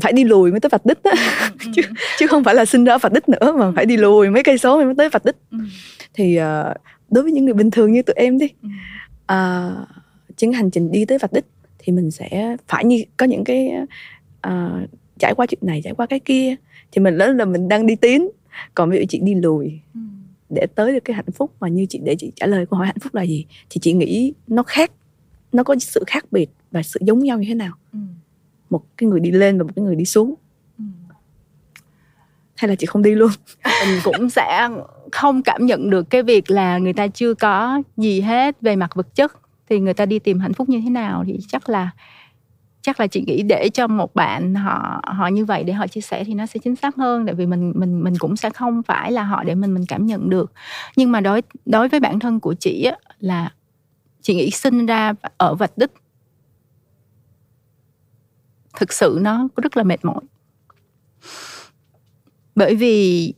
phải 0.00 0.12
đi 0.12 0.24
lùi 0.24 0.50
mới 0.50 0.60
tới 0.60 0.68
vạch 0.68 0.86
đích 0.86 1.02
á. 1.02 1.12
Ừ, 1.64 1.70
chứ 1.74 1.82
chứ 2.18 2.26
không 2.26 2.44
phải 2.44 2.54
là 2.54 2.64
sinh 2.64 2.84
ra 2.84 2.98
vạch 2.98 3.12
đích 3.12 3.28
nữa 3.28 3.54
mà 3.58 3.72
phải 3.76 3.86
đi 3.86 3.96
lùi 3.96 4.30
mấy 4.30 4.42
cây 4.42 4.58
số 4.58 4.84
mới 4.84 4.94
tới 4.98 5.08
vạch 5.08 5.24
đích. 5.24 5.36
Thì 6.14 6.38
uh, 6.40 6.76
đối 7.10 7.22
với 7.22 7.32
những 7.32 7.44
người 7.44 7.54
bình 7.54 7.70
thường 7.70 7.92
như 7.92 8.02
tụi 8.02 8.14
em 8.14 8.38
đi 8.38 8.48
uh, 9.32 9.88
trên 10.40 10.52
hành 10.52 10.70
trình 10.70 10.92
đi 10.92 11.04
tới 11.04 11.18
vạch 11.18 11.32
đích 11.32 11.44
thì 11.78 11.92
mình 11.92 12.10
sẽ 12.10 12.56
phải 12.68 12.84
như 12.84 13.02
có 13.16 13.26
những 13.26 13.44
cái 13.44 13.70
uh, 14.46 14.90
trải 15.18 15.34
qua 15.34 15.46
chuyện 15.46 15.60
này 15.62 15.80
trải 15.84 15.94
qua 15.94 16.06
cái 16.06 16.20
kia 16.20 16.54
thì 16.92 17.02
mình 17.02 17.16
lớn 17.16 17.36
là 17.36 17.44
mình 17.44 17.68
đang 17.68 17.86
đi 17.86 17.96
tiến 17.96 18.28
còn 18.74 18.90
ví 18.90 18.98
dụ 18.98 19.04
chị 19.08 19.20
đi 19.22 19.34
lùi 19.34 19.80
ừ. 19.94 20.00
để 20.48 20.66
tới 20.74 20.92
được 20.92 21.04
cái 21.04 21.16
hạnh 21.16 21.30
phúc 21.34 21.52
mà 21.60 21.68
như 21.68 21.86
chị 21.88 22.00
để 22.04 22.16
chị 22.18 22.32
trả 22.36 22.46
lời 22.46 22.66
câu 22.66 22.78
hỏi 22.78 22.86
hạnh 22.86 22.98
phúc 23.00 23.14
là 23.14 23.22
gì 23.22 23.46
thì 23.70 23.80
chị 23.82 23.92
nghĩ 23.92 24.32
nó 24.46 24.62
khác 24.62 24.92
nó 25.52 25.62
có 25.62 25.76
sự 25.80 26.04
khác 26.06 26.24
biệt 26.30 26.50
và 26.70 26.82
sự 26.82 27.00
giống 27.02 27.18
nhau 27.18 27.38
như 27.38 27.48
thế 27.48 27.54
nào 27.54 27.72
ừ. 27.92 27.98
một 28.70 28.82
cái 28.96 29.08
người 29.08 29.20
đi 29.20 29.30
lên 29.30 29.58
và 29.58 29.64
một 29.64 29.70
cái 29.76 29.84
người 29.84 29.96
đi 29.96 30.04
xuống 30.04 30.34
ừ. 30.78 30.84
hay 32.56 32.68
là 32.68 32.74
chị 32.74 32.86
không 32.86 33.02
đi 33.02 33.14
luôn 33.14 33.30
mình 33.86 34.00
cũng 34.04 34.30
sẽ 34.30 34.68
không 35.12 35.42
cảm 35.42 35.66
nhận 35.66 35.90
được 35.90 36.10
cái 36.10 36.22
việc 36.22 36.50
là 36.50 36.78
người 36.78 36.92
ta 36.92 37.06
chưa 37.06 37.34
có 37.34 37.82
gì 37.96 38.20
hết 38.20 38.60
về 38.60 38.76
mặt 38.76 38.90
vật 38.94 39.14
chất 39.14 39.39
thì 39.70 39.80
người 39.80 39.94
ta 39.94 40.06
đi 40.06 40.18
tìm 40.18 40.40
hạnh 40.40 40.52
phúc 40.52 40.68
như 40.68 40.80
thế 40.84 40.90
nào 40.90 41.24
thì 41.26 41.38
chắc 41.48 41.68
là 41.68 41.90
chắc 42.82 43.00
là 43.00 43.06
chị 43.06 43.24
nghĩ 43.26 43.42
để 43.42 43.68
cho 43.74 43.86
một 43.86 44.14
bạn 44.14 44.54
họ 44.54 45.02
họ 45.06 45.26
như 45.26 45.44
vậy 45.44 45.64
để 45.64 45.72
họ 45.72 45.86
chia 45.86 46.00
sẻ 46.00 46.24
thì 46.24 46.34
nó 46.34 46.46
sẽ 46.46 46.60
chính 46.64 46.76
xác 46.76 46.96
hơn. 46.96 47.26
Tại 47.26 47.34
vì 47.34 47.46
mình 47.46 47.72
mình 47.76 48.04
mình 48.04 48.14
cũng 48.18 48.36
sẽ 48.36 48.50
không 48.50 48.82
phải 48.82 49.12
là 49.12 49.22
họ 49.22 49.44
để 49.44 49.54
mình 49.54 49.74
mình 49.74 49.84
cảm 49.88 50.06
nhận 50.06 50.30
được. 50.30 50.52
Nhưng 50.96 51.12
mà 51.12 51.20
đối 51.20 51.42
đối 51.66 51.88
với 51.88 52.00
bản 52.00 52.18
thân 52.18 52.40
của 52.40 52.54
chị 52.54 52.84
á, 52.84 52.96
là 53.18 53.52
chị 54.20 54.34
nghĩ 54.34 54.50
sinh 54.50 54.86
ra 54.86 55.12
ở 55.36 55.54
vạch 55.54 55.78
đích. 55.78 55.90
Thực 58.76 58.92
sự 58.92 59.18
nó 59.20 59.48
rất 59.56 59.76
là 59.76 59.82
mệt 59.82 60.04
mỏi. 60.04 60.20
Bởi 62.54 62.74
vì 62.74 63.32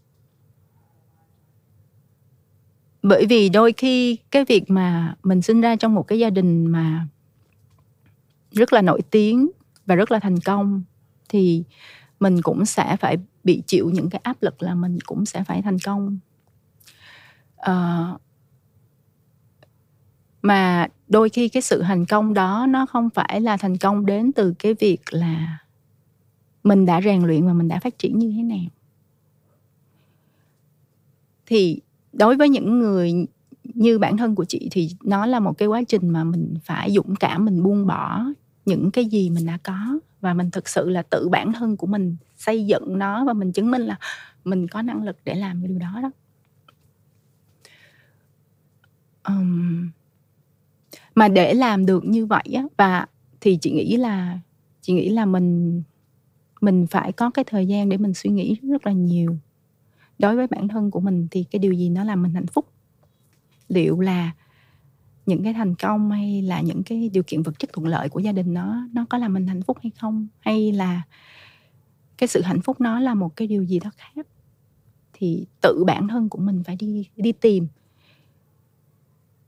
bởi 3.02 3.26
vì 3.26 3.48
đôi 3.48 3.72
khi 3.72 4.16
cái 4.30 4.44
việc 4.44 4.70
mà 4.70 5.14
mình 5.22 5.42
sinh 5.42 5.60
ra 5.60 5.76
trong 5.76 5.94
một 5.94 6.02
cái 6.02 6.18
gia 6.18 6.30
đình 6.30 6.66
mà 6.66 7.06
rất 8.50 8.72
là 8.72 8.82
nổi 8.82 9.00
tiếng 9.10 9.50
và 9.86 9.94
rất 9.94 10.12
là 10.12 10.18
thành 10.18 10.40
công 10.44 10.82
thì 11.28 11.64
mình 12.20 12.42
cũng 12.42 12.64
sẽ 12.66 12.96
phải 12.96 13.16
bị 13.44 13.62
chịu 13.66 13.90
những 13.90 14.10
cái 14.10 14.20
áp 14.24 14.36
lực 14.40 14.62
là 14.62 14.74
mình 14.74 14.98
cũng 15.06 15.26
sẽ 15.26 15.44
phải 15.44 15.62
thành 15.62 15.78
công. 15.84 16.18
À, 17.56 18.08
mà 20.42 20.88
đôi 21.08 21.28
khi 21.28 21.48
cái 21.48 21.62
sự 21.62 21.82
thành 21.82 22.06
công 22.06 22.34
đó 22.34 22.66
nó 22.68 22.86
không 22.86 23.10
phải 23.10 23.40
là 23.40 23.56
thành 23.56 23.78
công 23.78 24.06
đến 24.06 24.32
từ 24.32 24.54
cái 24.58 24.74
việc 24.74 25.00
là 25.10 25.58
mình 26.64 26.86
đã 26.86 27.00
rèn 27.02 27.22
luyện 27.22 27.46
và 27.46 27.52
mình 27.52 27.68
đã 27.68 27.80
phát 27.80 27.98
triển 27.98 28.18
như 28.18 28.32
thế 28.36 28.42
nào. 28.42 28.70
Thì 31.46 31.80
đối 32.12 32.36
với 32.36 32.48
những 32.48 32.78
người 32.78 33.12
như 33.64 33.98
bản 33.98 34.16
thân 34.16 34.34
của 34.34 34.44
chị 34.44 34.68
thì 34.70 34.90
nó 35.04 35.26
là 35.26 35.40
một 35.40 35.58
cái 35.58 35.68
quá 35.68 35.82
trình 35.88 36.08
mà 36.08 36.24
mình 36.24 36.54
phải 36.64 36.90
dũng 36.90 37.16
cảm 37.16 37.44
mình 37.44 37.62
buông 37.62 37.86
bỏ 37.86 38.24
những 38.66 38.90
cái 38.90 39.04
gì 39.04 39.30
mình 39.30 39.46
đã 39.46 39.58
có. 39.62 39.98
Và 40.20 40.34
mình 40.34 40.50
thực 40.50 40.68
sự 40.68 40.90
là 40.90 41.02
tự 41.02 41.28
bản 41.28 41.52
thân 41.52 41.76
của 41.76 41.86
mình 41.86 42.16
xây 42.36 42.66
dựng 42.66 42.98
nó 42.98 43.24
và 43.24 43.32
mình 43.32 43.52
chứng 43.52 43.70
minh 43.70 43.82
là 43.82 43.98
mình 44.44 44.68
có 44.68 44.82
năng 44.82 45.02
lực 45.02 45.16
để 45.24 45.34
làm 45.34 45.60
cái 45.60 45.68
điều 45.68 45.78
đó 45.78 46.00
đó. 46.02 46.10
Um, 49.28 49.90
mà 51.14 51.28
để 51.28 51.54
làm 51.54 51.86
được 51.86 52.04
như 52.04 52.26
vậy 52.26 52.44
á 52.54 52.62
và 52.76 53.06
thì 53.40 53.58
chị 53.60 53.72
nghĩ 53.72 53.96
là 53.96 54.38
chị 54.80 54.92
nghĩ 54.92 55.08
là 55.08 55.26
mình 55.26 55.82
mình 56.60 56.86
phải 56.86 57.12
có 57.12 57.30
cái 57.30 57.44
thời 57.44 57.66
gian 57.66 57.88
để 57.88 57.96
mình 57.96 58.14
suy 58.14 58.30
nghĩ 58.30 58.56
rất 58.62 58.86
là 58.86 58.92
nhiều 58.92 59.36
đối 60.18 60.36
với 60.36 60.46
bản 60.46 60.68
thân 60.68 60.90
của 60.90 61.00
mình 61.00 61.28
thì 61.30 61.44
cái 61.44 61.58
điều 61.58 61.72
gì 61.72 61.88
nó 61.88 62.04
làm 62.04 62.22
mình 62.22 62.34
hạnh 62.34 62.46
phúc? 62.46 62.66
Liệu 63.68 64.00
là 64.00 64.32
những 65.26 65.44
cái 65.44 65.52
thành 65.52 65.74
công 65.74 66.10
hay 66.10 66.42
là 66.42 66.60
những 66.60 66.82
cái 66.82 67.08
điều 67.08 67.22
kiện 67.22 67.42
vật 67.42 67.58
chất 67.58 67.72
thuận 67.72 67.86
lợi 67.86 68.08
của 68.08 68.20
gia 68.20 68.32
đình 68.32 68.54
nó 68.54 68.88
nó 68.92 69.06
có 69.08 69.18
làm 69.18 69.32
mình 69.32 69.46
hạnh 69.46 69.62
phúc 69.62 69.78
hay 69.82 69.92
không? 70.00 70.26
Hay 70.40 70.72
là 70.72 71.02
cái 72.18 72.28
sự 72.28 72.42
hạnh 72.42 72.60
phúc 72.60 72.80
nó 72.80 73.00
là 73.00 73.14
một 73.14 73.36
cái 73.36 73.48
điều 73.48 73.64
gì 73.64 73.78
đó 73.78 73.90
khác? 73.96 74.26
Thì 75.12 75.46
tự 75.60 75.84
bản 75.86 76.08
thân 76.08 76.28
của 76.28 76.38
mình 76.38 76.62
phải 76.64 76.76
đi 76.76 77.08
đi 77.16 77.32
tìm. 77.32 77.66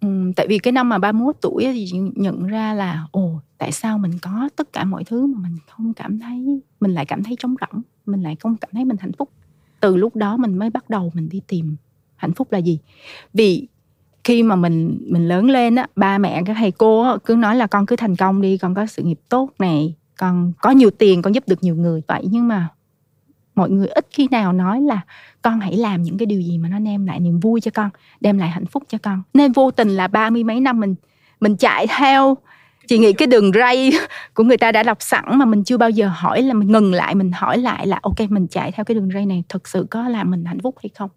Uhm, 0.06 0.32
tại 0.32 0.46
vì 0.48 0.58
cái 0.58 0.72
năm 0.72 0.88
mà 0.88 0.98
31 0.98 1.36
tuổi 1.40 1.64
thì 1.72 1.90
nhận 2.14 2.46
ra 2.46 2.74
là 2.74 3.06
ồ 3.10 3.40
tại 3.58 3.72
sao 3.72 3.98
mình 3.98 4.18
có 4.22 4.48
tất 4.56 4.72
cả 4.72 4.84
mọi 4.84 5.04
thứ 5.04 5.26
mà 5.26 5.38
mình 5.38 5.56
không 5.70 5.94
cảm 5.94 6.18
thấy 6.18 6.60
mình 6.80 6.90
lại 6.90 7.06
cảm 7.06 7.22
thấy 7.22 7.36
trống 7.38 7.54
rỗng 7.60 7.82
mình 8.06 8.22
lại 8.22 8.36
không 8.40 8.56
cảm 8.56 8.70
thấy 8.72 8.84
mình 8.84 8.96
hạnh 9.00 9.12
phúc? 9.12 9.30
Từ 9.84 9.96
lúc 9.96 10.16
đó 10.16 10.36
mình 10.36 10.58
mới 10.58 10.70
bắt 10.70 10.90
đầu 10.90 11.12
mình 11.14 11.28
đi 11.28 11.40
tìm 11.46 11.76
hạnh 12.16 12.32
phúc 12.32 12.52
là 12.52 12.58
gì? 12.58 12.78
Vì 13.34 13.66
khi 14.24 14.42
mà 14.42 14.56
mình 14.56 14.98
mình 15.10 15.28
lớn 15.28 15.50
lên 15.50 15.74
á 15.74 15.86
ba 15.96 16.18
mẹ 16.18 16.42
các 16.46 16.56
thầy 16.58 16.70
cô 16.70 17.02
á, 17.02 17.16
cứ 17.24 17.34
nói 17.34 17.56
là 17.56 17.66
con 17.66 17.86
cứ 17.86 17.96
thành 17.96 18.16
công 18.16 18.40
đi 18.40 18.58
con 18.58 18.74
có 18.74 18.86
sự 18.86 19.02
nghiệp 19.02 19.20
tốt 19.28 19.50
này 19.58 19.94
con 20.18 20.52
có 20.60 20.70
nhiều 20.70 20.90
tiền 20.90 21.22
con 21.22 21.34
giúp 21.34 21.44
được 21.46 21.62
nhiều 21.62 21.76
người 21.76 22.02
vậy. 22.08 22.22
Nhưng 22.30 22.48
mà 22.48 22.68
mọi 23.54 23.70
người 23.70 23.86
ít 23.86 24.06
khi 24.10 24.28
nào 24.30 24.52
nói 24.52 24.82
là 24.82 25.00
con 25.42 25.60
hãy 25.60 25.76
làm 25.76 26.02
những 26.02 26.18
cái 26.18 26.26
điều 26.26 26.40
gì 26.40 26.58
mà 26.58 26.68
nó 26.68 26.78
đem 26.78 27.06
lại 27.06 27.20
niềm 27.20 27.40
vui 27.40 27.60
cho 27.60 27.70
con 27.74 27.90
đem 28.20 28.38
lại 28.38 28.48
hạnh 28.48 28.66
phúc 28.66 28.82
cho 28.88 28.98
con. 29.02 29.22
Nên 29.34 29.52
vô 29.52 29.70
tình 29.70 29.88
là 29.88 30.08
ba 30.08 30.30
mươi 30.30 30.44
mấy 30.44 30.60
năm 30.60 30.80
mình 30.80 30.94
mình 31.40 31.56
chạy 31.56 31.86
theo 31.98 32.36
chị 32.88 32.98
nghĩ 32.98 33.12
cái 33.12 33.26
đường 33.26 33.52
ray 33.52 33.92
của 34.34 34.44
người 34.44 34.56
ta 34.56 34.72
đã 34.72 34.82
đọc 34.82 34.98
sẵn 35.00 35.24
mà 35.38 35.44
mình 35.44 35.64
chưa 35.64 35.76
bao 35.76 35.90
giờ 35.90 36.08
hỏi 36.08 36.42
là 36.42 36.54
mình 36.54 36.72
ngừng 36.72 36.94
lại 36.94 37.14
mình 37.14 37.32
hỏi 37.32 37.58
lại 37.58 37.86
là 37.86 37.98
ok 38.02 38.20
mình 38.30 38.46
chạy 38.46 38.72
theo 38.72 38.84
cái 38.84 38.94
đường 38.94 39.10
ray 39.14 39.26
này 39.26 39.44
thực 39.48 39.68
sự 39.68 39.86
có 39.90 40.08
làm 40.08 40.30
mình 40.30 40.44
hạnh 40.44 40.60
phúc 40.62 40.74
hay 40.82 40.90
không 40.94 41.10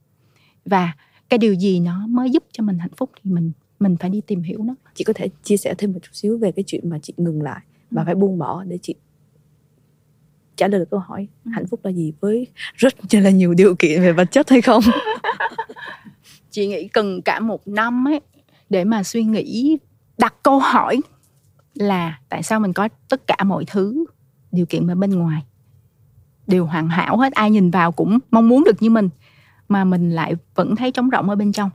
và 0.65 0.91
cái 1.29 1.37
điều 1.37 1.53
gì 1.53 1.79
nó 1.79 2.07
mới 2.07 2.29
giúp 2.29 2.43
cho 2.51 2.63
mình 2.63 2.77
hạnh 2.77 2.95
phúc 2.97 3.11
thì 3.23 3.31
mình 3.31 3.51
mình 3.79 3.97
phải 3.97 4.09
đi 4.09 4.21
tìm 4.27 4.41
hiểu 4.41 4.63
nó 4.63 4.75
chị 4.93 5.03
có 5.03 5.13
thể 5.13 5.29
chia 5.43 5.57
sẻ 5.57 5.73
thêm 5.77 5.93
một 5.93 5.99
chút 6.03 6.09
xíu 6.13 6.37
về 6.37 6.51
cái 6.51 6.63
chuyện 6.67 6.89
mà 6.89 6.99
chị 7.01 7.13
ngừng 7.17 7.41
lại 7.41 7.61
và 7.91 8.01
ừ. 8.01 8.05
phải 8.05 8.15
buông 8.15 8.37
bỏ 8.37 8.63
để 8.63 8.77
chị 8.81 8.95
trả 10.55 10.67
lời 10.67 10.79
được 10.79 10.89
câu 10.91 10.99
hỏi 10.99 11.27
ừ. 11.45 11.51
hạnh 11.53 11.67
phúc 11.67 11.79
là 11.83 11.91
gì 11.91 12.13
với 12.19 12.47
rất 12.75 12.93
là 13.11 13.29
nhiều 13.29 13.53
điều 13.53 13.75
kiện 13.75 14.01
về 14.01 14.11
vật 14.11 14.31
chất 14.31 14.49
hay 14.49 14.61
không 14.61 14.83
chị 16.51 16.67
nghĩ 16.67 16.87
cần 16.87 17.21
cả 17.21 17.39
một 17.39 17.67
năm 17.67 18.07
ấy 18.07 18.21
để 18.69 18.83
mà 18.83 19.03
suy 19.03 19.23
nghĩ 19.23 19.77
đặt 20.17 20.35
câu 20.43 20.59
hỏi 20.59 21.01
là 21.81 22.19
tại 22.29 22.43
sao 22.43 22.59
mình 22.59 22.73
có 22.73 22.89
tất 23.09 23.27
cả 23.27 23.43
mọi 23.45 23.65
thứ, 23.65 24.05
điều 24.51 24.65
kiện 24.65 24.87
ở 24.87 24.95
bên 24.95 25.11
ngoài. 25.11 25.43
Đều 26.47 26.65
hoàn 26.65 26.89
hảo 26.89 27.17
hết, 27.17 27.33
ai 27.33 27.51
nhìn 27.51 27.71
vào 27.71 27.91
cũng 27.91 28.19
mong 28.31 28.49
muốn 28.49 28.63
được 28.63 28.81
như 28.81 28.89
mình, 28.89 29.09
mà 29.69 29.83
mình 29.83 30.11
lại 30.11 30.35
vẫn 30.55 30.75
thấy 30.75 30.91
trống 30.91 31.09
rỗng 31.11 31.29
ở 31.29 31.35
bên 31.35 31.51
trong. 31.51 31.69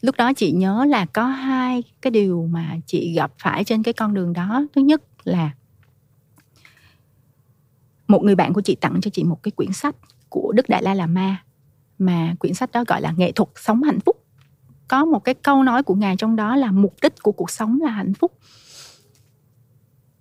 Lúc 0.00 0.14
đó 0.18 0.32
chị 0.32 0.52
nhớ 0.52 0.84
là 0.84 1.06
có 1.06 1.26
hai 1.26 1.82
cái 2.02 2.10
điều 2.10 2.46
mà 2.46 2.76
chị 2.86 3.14
gặp 3.14 3.32
phải 3.38 3.64
trên 3.64 3.82
cái 3.82 3.94
con 3.94 4.14
đường 4.14 4.32
đó. 4.32 4.66
Thứ 4.74 4.80
nhất 4.80 5.02
là 5.24 5.50
một 8.08 8.22
người 8.24 8.34
bạn 8.34 8.52
của 8.52 8.60
chị 8.60 8.74
tặng 8.74 9.00
cho 9.00 9.10
chị 9.10 9.24
một 9.24 9.42
cái 9.42 9.52
quyển 9.52 9.72
sách 9.72 9.96
của 10.28 10.52
đức 10.52 10.68
đại 10.68 10.82
la 10.82 10.94
là 10.94 11.06
ma, 11.06 11.42
mà 11.98 12.34
quyển 12.38 12.54
sách 12.54 12.72
đó 12.72 12.84
gọi 12.86 13.00
là 13.00 13.14
nghệ 13.16 13.32
thuật 13.32 13.48
sống 13.56 13.82
hạnh 13.82 14.00
phúc. 14.00 14.24
Có 14.88 15.04
một 15.04 15.24
cái 15.24 15.34
câu 15.34 15.62
nói 15.62 15.82
của 15.82 15.94
ngài 15.94 16.16
trong 16.16 16.36
đó 16.36 16.56
là 16.56 16.70
mục 16.70 16.94
đích 17.02 17.22
của 17.22 17.32
cuộc 17.32 17.50
sống 17.50 17.80
là 17.80 17.90
hạnh 17.90 18.14
phúc 18.14 18.38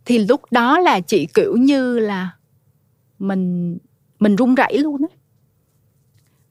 thì 0.05 0.19
lúc 0.19 0.41
đó 0.51 0.79
là 0.79 0.99
chị 0.99 1.27
kiểu 1.33 1.55
như 1.57 1.99
là 1.99 2.31
mình 3.19 3.77
mình 4.19 4.35
run 4.35 4.55
rẩy 4.55 4.77
luôn 4.77 5.01
á. 5.11 5.17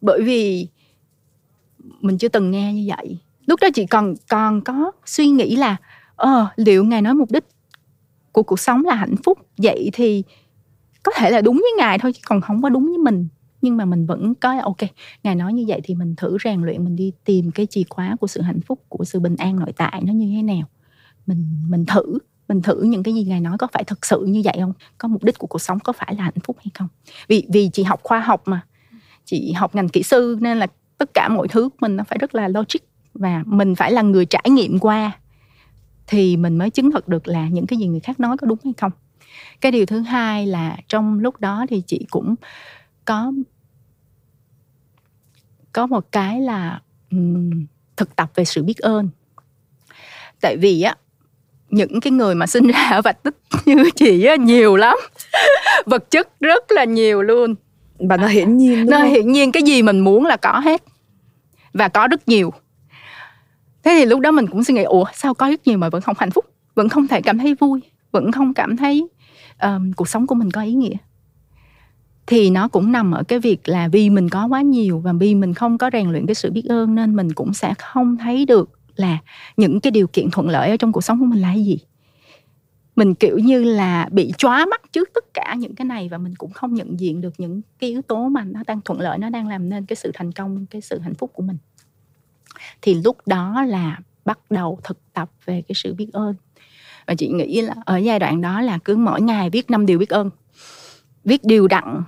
Bởi 0.01 0.23
vì 0.23 0.69
mình 2.01 2.19
chưa 2.19 2.29
từng 2.29 2.51
nghe 2.51 2.75
như 2.75 2.93
vậy. 2.97 3.19
Lúc 3.47 3.61
đó 3.62 3.69
chị 3.75 3.87
còn 3.87 4.15
còn 4.31 4.61
có 4.61 4.93
suy 5.07 5.27
nghĩ 5.27 5.57
là 5.57 5.77
ờ 6.17 6.47
liệu 6.57 6.85
ngài 6.85 7.03
nói 7.03 7.15
mục 7.15 7.31
đích 7.31 7.45
của 8.33 8.43
cuộc 8.43 8.61
sống 8.61 8.85
là 8.85 8.95
hạnh 8.95 9.15
phúc, 9.25 9.38
vậy 9.59 9.91
thì 9.93 10.23
có 11.03 11.12
thể 11.17 11.31
là 11.31 11.41
đúng 11.41 11.57
với 11.57 11.73
ngài 11.79 11.99
thôi, 11.99 12.12
chứ 12.12 12.21
còn 12.27 12.41
không 12.41 12.62
có 12.62 12.69
đúng 12.69 12.87
với 12.87 12.99
mình. 12.99 13.29
Nhưng 13.62 13.77
mà 13.77 13.85
mình 13.85 14.07
vẫn 14.07 14.35
có, 14.35 14.61
ok, 14.62 14.77
ngài 15.23 15.35
nói 15.35 15.53
như 15.53 15.65
vậy 15.69 15.81
thì 15.85 15.95
mình 15.95 16.15
thử 16.17 16.37
rèn 16.45 16.62
luyện, 16.62 16.85
mình 16.85 16.97
đi 16.97 17.12
tìm 17.25 17.51
cái 17.51 17.67
chìa 17.67 17.83
khóa 17.91 18.17
của 18.21 18.27
sự 18.27 18.41
hạnh 18.41 18.61
phúc, 18.61 18.85
của 18.88 19.05
sự 19.05 19.21
bình 19.21 19.37
an 19.37 19.57
nội 19.57 19.73
tại 19.77 20.03
nó 20.07 20.12
như 20.12 20.33
thế 20.37 20.43
nào. 20.43 20.62
Mình 21.27 21.47
mình 21.69 21.87
thử 21.87 22.19
mình 22.53 22.62
thử 22.62 22.83
những 22.83 23.03
cái 23.03 23.15
gì 23.15 23.25
ngài 23.25 23.41
nói 23.41 23.59
có 23.59 23.67
phải 23.73 23.85
thật 23.85 24.07
sự 24.07 24.25
như 24.29 24.43
vậy 24.45 24.57
không? 24.61 24.73
Có 24.99 25.09
mục 25.09 25.25
đích 25.25 25.38
của 25.38 25.47
cuộc 25.47 25.59
sống 25.59 25.79
có 25.81 25.93
phải 25.93 26.15
là 26.15 26.25
hạnh 26.25 26.41
phúc 26.45 26.57
hay 26.59 26.71
không? 26.75 26.88
Vì 27.29 27.47
vì 27.49 27.71
chị 27.73 27.83
học 27.83 28.01
khoa 28.03 28.21
học 28.21 28.43
mà. 28.49 28.61
Chị 29.25 29.53
học 29.53 29.75
ngành 29.75 29.88
kỹ 29.88 30.03
sư 30.03 30.38
nên 30.41 30.59
là 30.59 30.67
tất 30.99 31.15
cả 31.15 31.29
mọi 31.29 31.49
thứ 31.49 31.69
của 31.69 31.77
mình 31.81 31.97
nó 31.97 32.05
phải 32.05 32.19
rất 32.19 32.35
là 32.35 32.49
logic 32.49 32.81
và 33.15 33.43
mình 33.47 33.75
phải 33.75 33.93
là 33.93 34.03
người 34.03 34.27
trải 34.27 34.45
nghiệm 34.51 34.79
qua 34.79 35.12
thì 36.07 36.37
mình 36.37 36.59
mới 36.59 36.71
chứng 36.71 36.91
thực 36.91 37.09
được 37.09 37.29
là 37.29 37.49
những 37.49 37.67
cái 37.67 37.79
gì 37.79 37.87
người 37.87 38.01
khác 38.01 38.21
nói 38.21 38.37
có 38.37 38.47
đúng 38.47 38.59
hay 38.65 38.73
không. 38.77 38.93
Cái 39.61 39.73
điều 39.73 39.87
thứ 39.87 40.01
hai 40.01 40.47
là 40.47 40.77
trong 40.88 41.19
lúc 41.19 41.41
đó 41.41 41.67
thì 41.69 41.83
chị 41.87 42.07
cũng 42.11 42.35
có 43.05 43.33
có 45.73 45.87
một 45.87 46.12
cái 46.12 46.41
là 46.41 46.81
um, 47.11 47.67
thực 47.97 48.17
tập 48.17 48.31
về 48.35 48.45
sự 48.45 48.62
biết 48.62 48.79
ơn. 48.79 49.09
Tại 50.41 50.57
vì 50.57 50.83
á 50.83 50.97
những 51.73 52.01
cái 52.01 52.11
người 52.11 52.35
mà 52.35 52.47
sinh 52.47 52.67
ra 52.67 52.89
ở 52.91 53.03
vạch 53.03 53.23
tích 53.23 53.37
như 53.65 53.91
chị 53.97 54.25
á 54.25 54.37
nhiều 54.37 54.77
lắm. 54.77 54.99
Vật 55.87 56.11
chất 56.11 56.41
rất 56.41 56.73
là 56.73 56.85
nhiều 56.85 57.23
luôn. 57.23 57.55
Và 57.99 58.17
nó 58.17 58.27
hiển 58.27 58.57
nhiên 58.57 58.87
nó 58.91 58.99
không? 58.99 59.11
hiển 59.11 59.33
nhiên 59.33 59.53
cái 59.53 59.63
gì 59.63 59.83
mình 59.83 60.01
muốn 60.01 60.25
là 60.27 60.37
có 60.37 60.61
hết. 60.65 60.83
Và 61.73 61.89
có 61.89 62.09
rất 62.09 62.29
nhiều. 62.29 62.53
Thế 63.85 63.95
thì 63.99 64.05
lúc 64.05 64.21
đó 64.21 64.31
mình 64.31 64.47
cũng 64.47 64.65
suy 64.65 64.75
nghĩ 64.75 64.83
ủa 64.83 65.05
sao 65.15 65.35
có 65.35 65.49
rất 65.49 65.67
nhiều 65.67 65.79
mà 65.79 65.89
vẫn 65.89 66.03
không 66.03 66.17
hạnh 66.19 66.31
phúc? 66.31 66.45
Vẫn 66.75 66.89
không 66.89 67.09
thể 67.09 67.21
cảm 67.21 67.39
thấy 67.39 67.55
vui? 67.55 67.81
Vẫn 68.13 68.33
không 68.33 68.55
cảm 68.55 68.77
thấy 68.77 69.09
um, 69.63 69.93
cuộc 69.93 70.09
sống 70.09 70.27
của 70.27 70.35
mình 70.35 70.51
có 70.51 70.63
ý 70.63 70.73
nghĩa? 70.73 70.97
Thì 72.27 72.51
nó 72.51 72.69
cũng 72.69 72.93
nằm 72.93 73.13
ở 73.13 73.23
cái 73.23 73.39
việc 73.39 73.69
là 73.69 73.89
vì 73.89 74.11
mình 74.11 74.29
có 74.29 74.47
quá 74.47 74.63
nhiều 74.63 74.99
và 74.99 75.13
vì 75.13 75.35
mình 75.35 75.55
không 75.55 75.79
có 75.79 75.91
rèn 75.93 76.11
luyện 76.11 76.27
cái 76.27 76.35
sự 76.35 76.51
biết 76.51 76.65
ơn 76.69 76.95
nên 76.95 77.17
mình 77.17 77.33
cũng 77.33 77.55
sẽ 77.55 77.75
không 77.79 78.17
thấy 78.17 78.47
được 78.47 78.71
là 78.96 79.18
những 79.57 79.81
cái 79.81 79.90
điều 79.90 80.07
kiện 80.07 80.31
thuận 80.31 80.48
lợi 80.48 80.70
ở 80.70 80.76
trong 80.76 80.92
cuộc 80.92 81.05
sống 81.05 81.18
của 81.18 81.26
mình 81.26 81.40
là 81.40 81.48
cái 81.48 81.64
gì? 81.64 81.78
Mình, 82.96 83.14
kiểu 83.14 83.38
như 83.38 83.64
là, 83.64 84.09
bị 84.12 84.33
chóa 84.38 84.66
mắt 84.66 84.81
trước 84.92 85.11
tất 85.14 85.24
cả 85.35 85.55
những 85.59 85.74
cái 85.74 85.85
này 85.85 86.09
và 86.09 86.18
mình 86.18 86.35
cũng 86.37 86.52
không 86.52 86.74
nhận 86.74 87.00
diện 87.00 87.20
được 87.20 87.35
những 87.38 87.62
cái 87.78 87.90
yếu 87.90 88.02
tố 88.02 88.28
mà 88.28 88.44
nó 88.44 88.61
đang 88.66 88.81
thuận 88.81 89.00
lợi, 89.00 89.18
nó 89.18 89.31
đang 89.31 89.48
làm 89.48 89.68
nên 89.68 89.87
cái 89.87 89.96
sự 89.96 90.11
thành 90.14 90.33
công, 90.33 90.66
cái 90.66 90.81
sự 90.81 90.98
hạnh 90.98 91.14
phúc 91.14 91.31
của 91.35 91.42
mình. 91.42 91.57
Thì 92.83 92.94
lúc 92.94 93.16
đó 93.26 93.64
là 93.68 93.98
bắt 94.24 94.38
đầu 94.50 94.78
thực 94.85 94.98
tập 95.12 95.31
về 95.44 95.62
cái 95.68 95.74
sự 95.74 95.94
biết 95.94 96.09
ơn. 96.12 96.35
Và 97.07 97.14
chị 97.14 97.28
nghĩ 97.28 97.61
là 97.61 97.74
ở 97.85 97.96
giai 97.96 98.18
đoạn 98.18 98.40
đó 98.40 98.61
là 98.61 98.78
cứ 98.85 98.96
mỗi 98.96 99.20
ngày 99.20 99.50
viết 99.50 99.70
năm 99.70 99.87
điều 99.87 99.98
biết 99.98 100.09
ơn. 100.09 100.31
Viết 101.24 101.44
điều 101.44 101.68
đặn, 101.68 102.02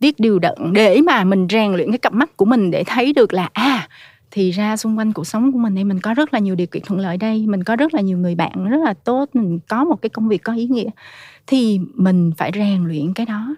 viết 0.00 0.20
điều 0.20 0.38
đặn 0.38 0.72
để 0.72 1.00
mà 1.00 1.24
mình 1.24 1.46
rèn 1.50 1.72
luyện 1.72 1.90
cái 1.90 1.98
cặp 1.98 2.12
mắt 2.12 2.36
của 2.36 2.44
mình 2.44 2.70
để 2.70 2.84
thấy 2.86 3.12
được 3.12 3.32
là 3.32 3.50
à 3.52 3.88
thì 4.30 4.50
ra 4.50 4.76
xung 4.76 4.98
quanh 4.98 5.12
cuộc 5.12 5.26
sống 5.26 5.52
của 5.52 5.58
mình 5.58 5.74
thì 5.74 5.84
mình 5.84 6.00
có 6.00 6.14
rất 6.14 6.34
là 6.34 6.38
nhiều 6.38 6.54
điều 6.54 6.66
kiện 6.66 6.82
thuận 6.86 7.00
lợi 7.00 7.16
đây. 7.16 7.46
Mình 7.46 7.64
có 7.64 7.76
rất 7.76 7.94
là 7.94 8.00
nhiều 8.00 8.18
người 8.18 8.34
bạn 8.34 8.64
rất 8.68 8.80
là 8.84 8.94
tốt 8.94 9.28
mình 9.32 9.58
có 9.68 9.84
một 9.84 10.02
cái 10.02 10.10
công 10.10 10.28
việc 10.28 10.42
có 10.42 10.54
ý 10.54 10.66
nghĩa. 10.66 10.90
Thì 11.46 11.80
mình 11.94 12.32
phải 12.36 12.50
rèn 12.54 12.84
luyện 12.84 13.14
cái 13.14 13.26
đó. 13.26 13.56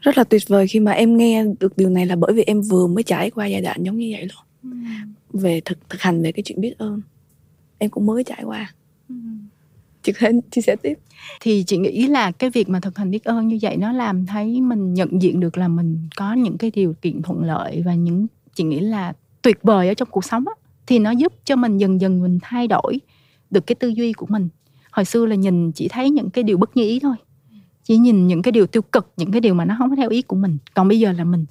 Rất 0.00 0.18
là 0.18 0.24
tuyệt 0.24 0.42
vời 0.48 0.66
khi 0.66 0.80
mà 0.80 0.92
em 0.92 1.16
nghe 1.16 1.44
được 1.60 1.76
điều 1.76 1.90
này 1.90 2.06
là 2.06 2.16
bởi 2.16 2.32
vì 2.32 2.42
em 2.42 2.60
vừa 2.60 2.86
mới 2.86 3.02
trải 3.02 3.30
qua 3.30 3.46
giai 3.46 3.60
đoạn 3.60 3.82
giống 3.82 3.96
như 3.96 4.08
vậy 4.12 4.22
luôn. 4.22 4.44
Ừ. 4.62 4.78
về 5.32 5.60
thực 5.64 5.78
thực 5.88 6.02
hành 6.02 6.22
về 6.22 6.32
cái 6.32 6.42
chuyện 6.42 6.60
biết 6.60 6.74
ơn. 6.78 7.00
Em 7.78 7.90
cũng 7.90 8.06
mới 8.06 8.24
trải 8.24 8.42
qua. 8.44 8.72
Ừ. 9.08 9.14
chị 10.02 10.12
có 10.12 10.18
thể 10.20 10.32
chia 10.50 10.60
sẻ 10.60 10.76
tiếp. 10.82 10.98
Thì 11.40 11.64
chị 11.66 11.76
nghĩ 11.76 12.06
là 12.06 12.30
cái 12.30 12.50
việc 12.50 12.68
mà 12.68 12.80
thực 12.80 12.98
hành 12.98 13.10
biết 13.10 13.24
ơn 13.24 13.48
như 13.48 13.58
vậy 13.62 13.76
nó 13.76 13.92
làm 13.92 14.26
thấy 14.26 14.60
mình 14.60 14.94
nhận 14.94 15.22
diện 15.22 15.40
được 15.40 15.58
là 15.58 15.68
mình 15.68 15.98
có 16.16 16.32
những 16.32 16.58
cái 16.58 16.70
điều 16.74 16.94
kiện 17.02 17.22
thuận 17.22 17.44
lợi 17.44 17.82
và 17.84 17.94
những 17.94 18.26
chị 18.54 18.64
nghĩ 18.64 18.80
là 18.80 19.12
tuyệt 19.42 19.58
vời 19.62 19.88
ở 19.88 19.94
trong 19.94 20.08
cuộc 20.10 20.24
sống 20.24 20.44
á, 20.46 20.54
thì 20.86 20.98
nó 20.98 21.10
giúp 21.10 21.32
cho 21.44 21.56
mình 21.56 21.78
dần 21.78 22.00
dần 22.00 22.22
mình 22.22 22.38
thay 22.42 22.66
đổi 22.66 23.00
được 23.50 23.66
cái 23.66 23.74
tư 23.74 23.88
duy 23.88 24.12
của 24.12 24.26
mình. 24.28 24.48
Hồi 24.92 25.04
xưa 25.04 25.26
là 25.26 25.34
nhìn 25.34 25.72
chỉ 25.72 25.88
thấy 25.88 26.10
những 26.10 26.30
cái 26.30 26.44
điều 26.44 26.58
bất 26.58 26.76
như 26.76 26.82
ý 26.82 27.00
thôi 27.00 27.16
chỉ 27.84 27.98
nhìn 27.98 28.26
những 28.26 28.42
cái 28.42 28.52
điều 28.52 28.66
tiêu 28.66 28.82
cực 28.82 29.12
những 29.16 29.32
cái 29.32 29.40
điều 29.40 29.54
mà 29.54 29.64
nó 29.64 29.74
không 29.78 29.90
có 29.90 29.96
theo 29.96 30.10
ý 30.10 30.22
của 30.22 30.36
mình. 30.36 30.58
Còn 30.74 30.88
bây 30.88 31.00
giờ 31.00 31.12
là 31.12 31.24
mình 31.24 31.46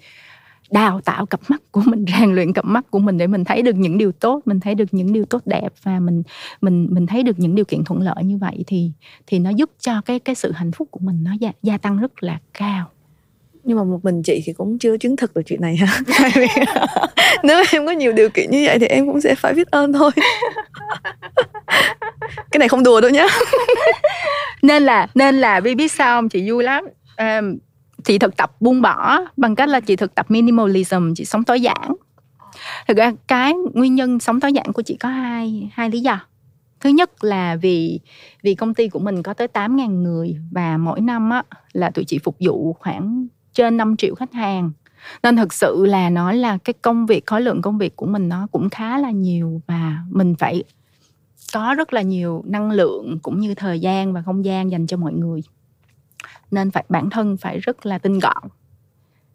đào 0.71 1.02
tạo 1.02 1.25
cặp 1.25 1.39
mắt 1.47 1.62
của 1.71 1.82
mình 1.86 2.06
rèn 2.19 2.36
luyện 2.36 2.54
cặp 2.54 2.65
mắt 2.65 2.91
của 2.91 2.99
mình 2.99 3.17
để 3.17 3.28
mình 3.28 3.43
thấy 3.43 3.62
được 3.62 3.75
những 3.75 3.97
điều 3.97 4.12
tốt 4.12 4.41
mình 4.45 4.60
thấy 4.60 4.75
được 4.75 4.86
những 4.91 5.13
điều 5.13 5.25
tốt 5.25 5.41
đẹp 5.45 5.73
và 5.84 5.99
mình 5.99 6.23
mình 6.62 6.88
mình 6.91 7.08
thấy 7.08 7.23
được 7.23 7.39
những 7.39 7.56
điều 7.56 7.65
kiện 7.65 7.84
thuận 7.84 8.02
lợi 8.02 8.23
như 8.23 8.38
vậy 8.38 8.63
thì 8.67 8.91
thì 9.28 9.39
nó 9.39 9.49
giúp 9.49 9.71
cho 9.80 10.02
cái 10.02 10.19
cái 10.19 10.36
sự 10.36 10.52
hạnh 10.52 10.71
phúc 10.71 10.88
của 10.91 10.99
mình 11.04 11.23
nó 11.23 11.32
gia, 11.39 11.52
gia 11.63 11.78
tăng 11.78 11.97
rất 11.97 12.23
là 12.23 12.39
cao 12.54 12.91
nhưng 13.63 13.78
mà 13.78 13.84
một 13.84 14.00
mình 14.04 14.24
chị 14.24 14.41
thì 14.45 14.54
cũng 14.54 14.80
chưa 14.80 14.98
chứng 14.98 15.15
thực 15.15 15.34
được 15.34 15.41
chuyện 15.45 15.62
này. 15.62 15.76
Ha 15.76 16.02
nếu 17.43 17.63
em 17.72 17.86
có 17.86 17.91
nhiều 17.91 18.13
điều 18.13 18.30
kiện 18.30 18.52
như 18.52 18.63
vậy 18.65 18.80
thì 18.80 18.86
em 18.86 19.08
cũng 19.08 19.22
sẽ 19.22 19.36
phải 19.36 19.54
biết 19.54 19.72
ơn 19.72 19.93
thôi. 19.93 20.12
Cái 22.52 22.60
này 22.60 22.67
không 22.67 22.84
đùa 22.84 23.02
đâu 23.02 23.12
nhá. 23.12 23.28
Nên 24.62 24.84
là 24.84 25.08
nên 25.15 25.36
là 25.36 25.60
vi 25.60 25.76
biết 25.76 25.91
sao 25.91 26.17
không? 26.17 26.30
Chị 26.30 26.52
vui 26.52 26.63
lắm. 26.63 26.86
À, 27.15 27.41
chị 28.04 28.19
thực 28.19 28.38
tập 28.38 28.52
buông 28.60 28.82
bỏ 28.82 29.22
bằng 29.38 29.56
cách 29.56 29.69
là 29.69 29.80
chị 29.80 29.95
thực 29.95 30.15
tập 30.15 30.26
minimalism 30.32 31.13
chị 31.15 31.26
sống 31.26 31.43
tối 31.43 31.62
giản. 31.62 31.95
Thực 32.88 32.98
ra 32.98 33.13
cái 33.28 33.54
nguyên 33.74 33.95
nhân 33.95 34.19
sống 34.19 34.39
tối 34.39 34.54
giản 34.54 34.74
của 34.74 34.82
chị 34.82 34.98
có 35.00 35.10
hai 35.10 35.69
hai 35.74 35.89
lý 35.89 36.00
do. 36.00 36.19
Thứ 36.80 36.89
nhất 36.89 37.24
là 37.24 37.56
vì 37.56 38.00
vì 38.43 38.56
công 38.56 38.74
ty 38.74 38.89
của 38.89 39.00
mình 39.00 39.24
có 39.24 39.34
tới 39.34 39.48
8.000 39.54 40.02
người 40.02 40.38
và 40.52 40.78
mỗi 40.78 41.02
năm 41.02 41.30
á 41.30 41.43
là 41.74 41.89
tụi 41.89 42.06
chị 42.06 42.19
phục 42.24 42.36
vụ 42.39 42.74
khoảng 42.80 43.28
trên 43.60 43.78
5 43.78 43.98
triệu 43.98 44.15
khách 44.15 44.34
hàng. 44.34 44.72
Nên 45.24 45.36
thực 45.36 45.54
sự 45.54 45.86
là 45.86 46.10
nói 46.10 46.38
là 46.38 46.58
cái 46.58 46.74
công 46.74 47.06
việc 47.06 47.26
khối 47.26 47.41
lượng 47.41 47.62
công 47.62 47.78
việc 47.78 47.95
của 47.95 48.06
mình 48.06 48.30
nó 48.30 48.48
cũng 48.52 48.69
khá 48.69 48.98
là 48.98 49.12
nhiều 49.12 49.62
và 49.67 49.98
mình 50.10 50.36
phải 50.39 50.63
có 51.54 51.74
rất 51.78 51.93
là 51.93 52.02
nhiều 52.02 52.43
năng 52.45 52.72
lượng 52.72 53.19
cũng 53.22 53.39
như 53.39 53.56
thời 53.56 53.80
gian 53.80 54.13
và 54.13 54.22
không 54.22 54.45
gian 54.45 54.72
dành 54.72 54.88
cho 54.88 54.98
mọi 54.98 55.13
người. 55.13 55.41
Nên 56.52 56.72
phải 56.72 56.86
bản 56.89 57.10
thân 57.10 57.38
phải 57.38 57.60
rất 57.60 57.86
là 57.86 57.98
tinh 57.98 58.19
gọn. 58.19 58.43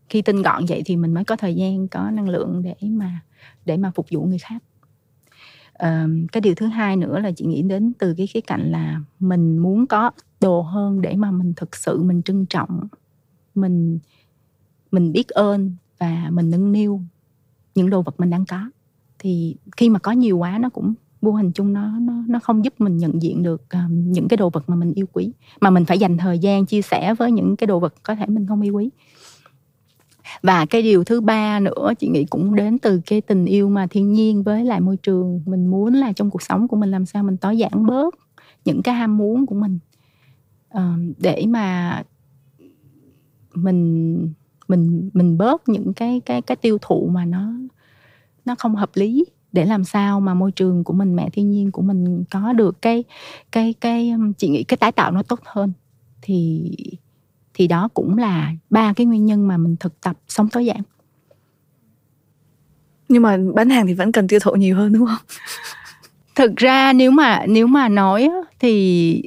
Khi 0.09 0.23
tinh 0.23 0.43
gọn 0.43 0.65
vậy 0.69 0.83
thì 0.85 0.97
mình 0.97 1.15
mới 1.15 1.25
có 1.25 1.37
thời 1.37 1.55
gian 1.55 1.89
có 1.89 2.11
năng 2.11 2.29
lượng 2.29 2.63
để 2.63 2.89
mà 2.89 3.21
để 3.65 3.77
mà 3.77 3.91
phục 3.95 4.07
vụ 4.11 4.25
người 4.25 4.39
khác. 4.39 4.63
À, 5.73 6.07
cái 6.33 6.41
điều 6.41 6.55
thứ 6.55 6.67
hai 6.67 6.97
nữa 6.97 7.19
là 7.19 7.31
chị 7.37 7.45
nghĩ 7.45 7.63
đến 7.63 7.93
từ 7.99 8.15
cái 8.17 8.27
khía 8.27 8.41
cạnh 8.41 8.71
là 8.71 9.01
mình 9.19 9.59
muốn 9.59 9.87
có 9.87 10.11
đồ 10.41 10.61
hơn 10.61 11.01
để 11.01 11.15
mà 11.17 11.31
mình 11.31 11.53
thực 11.57 11.77
sự 11.77 12.03
mình 12.03 12.23
trân 12.23 12.47
trọng 12.47 12.89
mình 13.55 13.99
mình 14.95 15.13
biết 15.13 15.29
ơn 15.29 15.73
và 15.99 16.31
mình 16.33 16.51
nâng 16.51 16.73
niu 16.73 17.01
những 17.75 17.91
đồ 17.91 18.03
vật 18.03 18.21
mình 18.21 18.31
đang 18.31 18.45
có. 18.47 18.71
Thì 19.19 19.57
khi 19.77 19.89
mà 19.89 19.99
có 19.99 20.13
nhiều 20.13 20.39
quá 20.39 20.59
nó 20.59 20.69
cũng 20.69 20.95
vô 21.21 21.33
hình 21.33 21.53
chung 21.53 21.73
nó 21.73 21.99
nó 21.99 22.13
nó 22.29 22.39
không 22.39 22.65
giúp 22.65 22.75
mình 22.79 22.97
nhận 22.97 23.23
diện 23.23 23.43
được 23.43 23.63
um, 23.73 24.13
những 24.13 24.29
cái 24.29 24.37
đồ 24.37 24.51
vật 24.51 24.65
mà 24.67 24.77
mình 24.77 24.93
yêu 24.95 25.07
quý. 25.13 25.33
Mà 25.61 25.71
mình 25.71 25.85
phải 25.85 25.99
dành 25.99 26.19
thời 26.19 26.39
gian 26.39 26.67
chia 26.67 26.83
sẻ 26.83 27.15
với 27.15 27.33
những 27.33 27.57
cái 27.57 27.67
đồ 27.67 27.81
vật 27.81 27.95
có 28.03 28.15
thể 28.15 28.27
mình 28.27 28.47
không 28.47 28.61
yêu 28.61 28.75
quý. 28.75 28.91
Và 30.43 30.67
cái 30.67 30.83
điều 30.83 31.05
thứ 31.05 31.21
ba 31.21 31.61
nữa 31.61 31.93
chị 31.99 32.09
nghĩ 32.09 32.25
cũng 32.25 32.55
đến 32.55 32.79
từ 32.79 33.01
cái 33.07 33.21
tình 33.21 33.45
yêu 33.45 33.69
mà 33.69 33.87
thiên 33.87 34.13
nhiên 34.13 34.43
với 34.43 34.65
lại 34.65 34.81
môi 34.81 34.97
trường. 34.97 35.41
Mình 35.47 35.67
muốn 35.67 35.95
là 35.95 36.13
trong 36.13 36.31
cuộc 36.31 36.43
sống 36.43 36.69
của 36.69 36.77
mình 36.77 36.91
làm 36.91 37.07
sao 37.07 37.23
mình 37.23 37.37
tối 37.37 37.59
giản 37.59 37.87
bớt 37.87 38.15
những 38.65 38.83
cái 38.83 38.95
ham 38.95 39.19
muốn 39.19 39.47
của 39.47 39.55
mình. 39.55 39.79
Um, 40.75 41.13
để 41.19 41.45
mà 41.49 42.03
mình 43.55 44.33
mình 44.77 45.11
mình 45.15 45.39
bớt 45.39 45.69
những 45.69 45.95
cái 45.95 46.21
cái 46.27 46.43
cái 46.43 46.57
tiêu 46.57 46.79
thụ 46.83 47.09
mà 47.13 47.25
nó 47.25 47.53
nó 48.45 48.55
không 48.59 48.77
hợp 48.77 48.91
lý. 48.95 49.25
Để 49.53 49.65
làm 49.65 49.85
sao 49.85 50.21
mà 50.21 50.35
môi 50.35 50.53
trường 50.53 50.85
của 50.85 50.93
mình 50.93 51.17
mẹ 51.17 51.31
thiên 51.33 51.51
nhiên 51.51 51.71
của 51.71 51.83
mình 51.83 52.25
có 52.31 52.53
được 52.53 52.83
cái 52.83 53.05
cái 53.53 53.75
cái 53.81 54.15
chị 54.39 54.49
nghĩ 54.49 54.65
cái 54.65 54.77
tái 54.77 54.93
tạo 54.93 55.13
nó 55.13 55.23
tốt 55.23 55.41
hơn. 55.45 55.73
Thì 56.23 56.71
thì 57.55 57.67
đó 57.67 57.89
cũng 57.95 58.19
là 58.19 58.53
ba 58.71 58.93
cái 58.93 59.07
nguyên 59.07 59.27
nhân 59.27 59.49
mà 59.49 59.57
mình 59.57 59.77
thực 59.81 60.01
tập 60.01 60.17
sống 60.29 60.49
tối 60.49 60.67
giản. 60.67 60.81
Nhưng 63.09 63.23
mà 63.23 63.39
bán 63.55 63.71
hàng 63.71 63.87
thì 63.87 63.95
vẫn 63.95 64.13
cần 64.13 64.29
tiêu 64.29 64.41
thụ 64.43 64.53
nhiều 64.53 64.77
hơn 64.77 64.93
đúng 64.93 65.07
không? 65.07 65.27
Thực 66.35 66.57
ra 66.57 66.93
nếu 66.93 67.11
mà 67.11 67.47
nếu 67.47 67.67
mà 67.67 67.89
nói 67.89 68.31
thì 68.61 69.23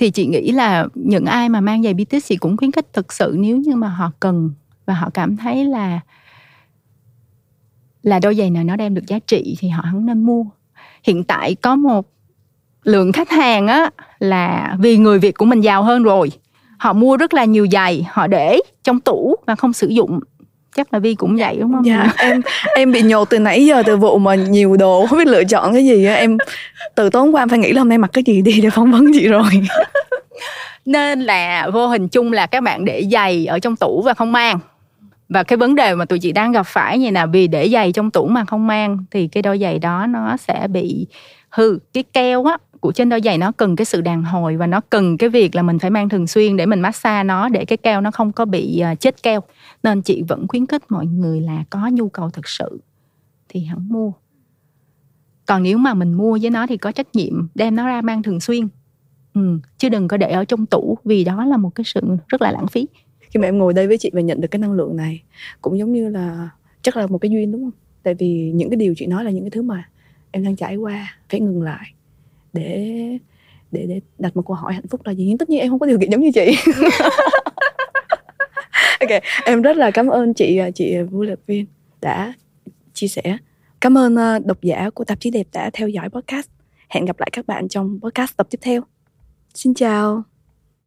thì 0.00 0.10
chị 0.10 0.26
nghĩ 0.26 0.52
là 0.52 0.86
những 0.94 1.24
ai 1.24 1.48
mà 1.48 1.60
mang 1.60 1.82
giày 1.82 1.94
BTS 1.94 2.26
thì 2.28 2.36
cũng 2.36 2.56
khuyến 2.56 2.72
khích 2.72 2.92
thực 2.92 3.12
sự 3.12 3.36
nếu 3.38 3.56
như 3.56 3.76
mà 3.76 3.88
họ 3.88 4.12
cần 4.20 4.50
và 4.86 4.94
họ 4.94 5.10
cảm 5.14 5.36
thấy 5.36 5.64
là 5.64 6.00
là 8.02 8.18
đôi 8.18 8.34
giày 8.34 8.50
nào 8.50 8.64
nó 8.64 8.76
đem 8.76 8.94
được 8.94 9.06
giá 9.06 9.18
trị 9.18 9.56
thì 9.58 9.68
họ 9.68 9.82
hẳn 9.82 10.06
nên 10.06 10.22
mua. 10.22 10.44
Hiện 11.02 11.24
tại 11.24 11.54
có 11.54 11.76
một 11.76 12.06
lượng 12.84 13.12
khách 13.12 13.30
hàng 13.30 13.66
á 13.66 13.90
là 14.18 14.76
vì 14.78 14.96
người 14.96 15.18
việt 15.18 15.38
của 15.38 15.44
mình 15.44 15.60
giàu 15.60 15.82
hơn 15.82 16.02
rồi. 16.02 16.30
Họ 16.78 16.92
mua 16.92 17.16
rất 17.16 17.34
là 17.34 17.44
nhiều 17.44 17.66
giày, 17.72 18.06
họ 18.10 18.26
để 18.26 18.60
trong 18.82 19.00
tủ 19.00 19.36
và 19.46 19.54
không 19.54 19.72
sử 19.72 19.88
dụng 19.88 20.20
chắc 20.76 20.92
là 20.92 20.98
vi 20.98 21.14
cũng 21.14 21.36
vậy 21.36 21.56
đúng 21.60 21.72
không? 21.72 21.86
Dạ 21.86 22.12
em 22.18 22.40
em 22.74 22.92
bị 22.92 23.02
nhột 23.02 23.30
từ 23.30 23.38
nãy 23.38 23.66
giờ 23.66 23.82
từ 23.86 23.96
vụ 23.96 24.18
mà 24.18 24.34
nhiều 24.34 24.76
đồ 24.76 25.06
không 25.06 25.18
biết 25.18 25.26
lựa 25.26 25.44
chọn 25.44 25.72
cái 25.72 25.84
gì 25.84 26.06
em 26.06 26.38
từ 26.94 27.10
tối 27.10 27.28
qua 27.30 27.42
em 27.42 27.48
phải 27.48 27.58
nghĩ 27.58 27.72
là 27.72 27.80
hôm 27.80 27.88
nay 27.88 27.98
mặc 27.98 28.10
cái 28.12 28.24
gì 28.26 28.42
đi 28.42 28.60
để 28.60 28.70
phỏng 28.70 28.90
vấn 28.90 29.06
chị 29.14 29.28
rồi. 29.28 29.50
Nên 30.86 31.20
là 31.20 31.70
vô 31.72 31.86
hình 31.86 32.08
chung 32.08 32.32
là 32.32 32.46
các 32.46 32.62
bạn 32.62 32.84
để 32.84 33.04
giày 33.12 33.46
ở 33.46 33.58
trong 33.58 33.76
tủ 33.76 34.02
và 34.02 34.14
không 34.14 34.32
mang. 34.32 34.58
Và 35.28 35.42
cái 35.42 35.56
vấn 35.56 35.74
đề 35.74 35.94
mà 35.94 36.04
tụi 36.04 36.18
chị 36.18 36.32
đang 36.32 36.52
gặp 36.52 36.62
phải 36.62 36.98
như 36.98 37.10
là 37.10 37.26
vì 37.26 37.46
để 37.46 37.68
giày 37.68 37.92
trong 37.92 38.10
tủ 38.10 38.26
mà 38.26 38.44
không 38.44 38.66
mang 38.66 38.98
thì 39.10 39.28
cái 39.28 39.42
đôi 39.42 39.58
giày 39.58 39.78
đó 39.78 40.06
nó 40.08 40.36
sẽ 40.36 40.66
bị 40.68 41.06
hư 41.50 41.78
cái 41.92 42.04
keo 42.12 42.44
á 42.44 42.56
của 42.80 42.92
trên 42.92 43.08
đôi 43.08 43.20
giày 43.24 43.38
nó 43.38 43.52
cần 43.52 43.76
cái 43.76 43.84
sự 43.84 44.00
đàn 44.00 44.22
hồi 44.22 44.56
và 44.56 44.66
nó 44.66 44.80
cần 44.80 45.18
cái 45.18 45.28
việc 45.28 45.54
là 45.54 45.62
mình 45.62 45.78
phải 45.78 45.90
mang 45.90 46.08
thường 46.08 46.26
xuyên 46.26 46.56
để 46.56 46.66
mình 46.66 46.80
massage 46.80 47.24
nó 47.24 47.48
để 47.48 47.64
cái 47.64 47.76
keo 47.76 48.00
nó 48.00 48.10
không 48.10 48.32
có 48.32 48.44
bị 48.44 48.78
à, 48.78 48.94
chết 48.94 49.22
keo. 49.22 49.40
Nên 49.82 50.02
chị 50.02 50.22
vẫn 50.28 50.48
khuyến 50.48 50.66
khích 50.66 50.82
mọi 50.88 51.06
người 51.06 51.40
là 51.40 51.64
có 51.70 51.88
nhu 51.92 52.08
cầu 52.08 52.30
thực 52.30 52.48
sự 52.48 52.80
thì 53.48 53.64
hẳn 53.64 53.88
mua. 53.88 54.12
Còn 55.46 55.62
nếu 55.62 55.78
mà 55.78 55.94
mình 55.94 56.12
mua 56.12 56.38
với 56.42 56.50
nó 56.50 56.66
thì 56.66 56.76
có 56.76 56.92
trách 56.92 57.14
nhiệm 57.14 57.48
đem 57.54 57.76
nó 57.76 57.86
ra 57.86 58.02
mang 58.02 58.22
thường 58.22 58.40
xuyên. 58.40 58.68
Ừ, 59.34 59.58
chứ 59.78 59.88
đừng 59.88 60.08
có 60.08 60.16
để 60.16 60.30
ở 60.30 60.44
trong 60.44 60.66
tủ 60.66 60.98
vì 61.04 61.24
đó 61.24 61.44
là 61.44 61.56
một 61.56 61.74
cái 61.74 61.84
sự 61.84 62.00
rất 62.28 62.42
là 62.42 62.52
lãng 62.52 62.66
phí. 62.66 62.86
Khi 63.20 63.40
mà 63.40 63.48
em 63.48 63.58
ngồi 63.58 63.74
đây 63.74 63.86
với 63.86 63.98
chị 63.98 64.10
và 64.12 64.20
nhận 64.20 64.40
được 64.40 64.48
cái 64.50 64.58
năng 64.58 64.72
lượng 64.72 64.96
này 64.96 65.22
cũng 65.60 65.78
giống 65.78 65.92
như 65.92 66.08
là 66.08 66.50
chắc 66.82 66.96
là 66.96 67.06
một 67.06 67.18
cái 67.18 67.30
duyên 67.30 67.52
đúng 67.52 67.62
không? 67.62 67.80
Tại 68.02 68.14
vì 68.14 68.52
những 68.54 68.70
cái 68.70 68.76
điều 68.76 68.94
chị 68.96 69.06
nói 69.06 69.24
là 69.24 69.30
những 69.30 69.44
cái 69.44 69.50
thứ 69.50 69.62
mà 69.62 69.88
em 70.30 70.44
đang 70.44 70.56
trải 70.56 70.76
qua 70.76 71.18
phải 71.28 71.40
ngừng 71.40 71.62
lại 71.62 71.92
để 72.52 73.18
để 73.72 73.86
để 73.86 74.00
đặt 74.18 74.36
một 74.36 74.42
câu 74.46 74.56
hỏi 74.56 74.74
hạnh 74.74 74.88
phúc 74.90 75.00
là 75.04 75.12
gì 75.12 75.24
nhưng 75.24 75.38
tất 75.38 75.50
nhiên 75.50 75.60
em 75.60 75.70
không 75.70 75.78
có 75.78 75.86
điều 75.86 75.98
kiện 75.98 76.10
giống 76.10 76.20
như 76.20 76.30
chị. 76.34 76.56
Ok, 79.00 79.22
em 79.44 79.62
rất 79.62 79.76
là 79.76 79.90
cảm 79.90 80.06
ơn 80.06 80.34
chị 80.34 80.56
à, 80.56 80.70
chị 80.70 80.94
à, 80.94 81.02
Vũ 81.10 81.22
Lập 81.22 81.38
Viên 81.46 81.66
đã 82.00 82.32
chia 82.94 83.08
sẻ. 83.08 83.36
Cảm 83.80 83.98
ơn 83.98 84.16
à, 84.16 84.38
độc 84.38 84.62
giả 84.62 84.90
của 84.94 85.04
tạp 85.04 85.20
chí 85.20 85.30
đẹp 85.30 85.46
đã 85.52 85.70
theo 85.72 85.88
dõi 85.88 86.08
podcast. 86.08 86.48
Hẹn 86.88 87.04
gặp 87.04 87.20
lại 87.20 87.28
các 87.32 87.46
bạn 87.46 87.68
trong 87.68 87.98
podcast 88.02 88.36
tập 88.36 88.46
tiếp 88.50 88.58
theo. 88.62 88.82
Xin 89.54 89.74
chào. 89.74 90.29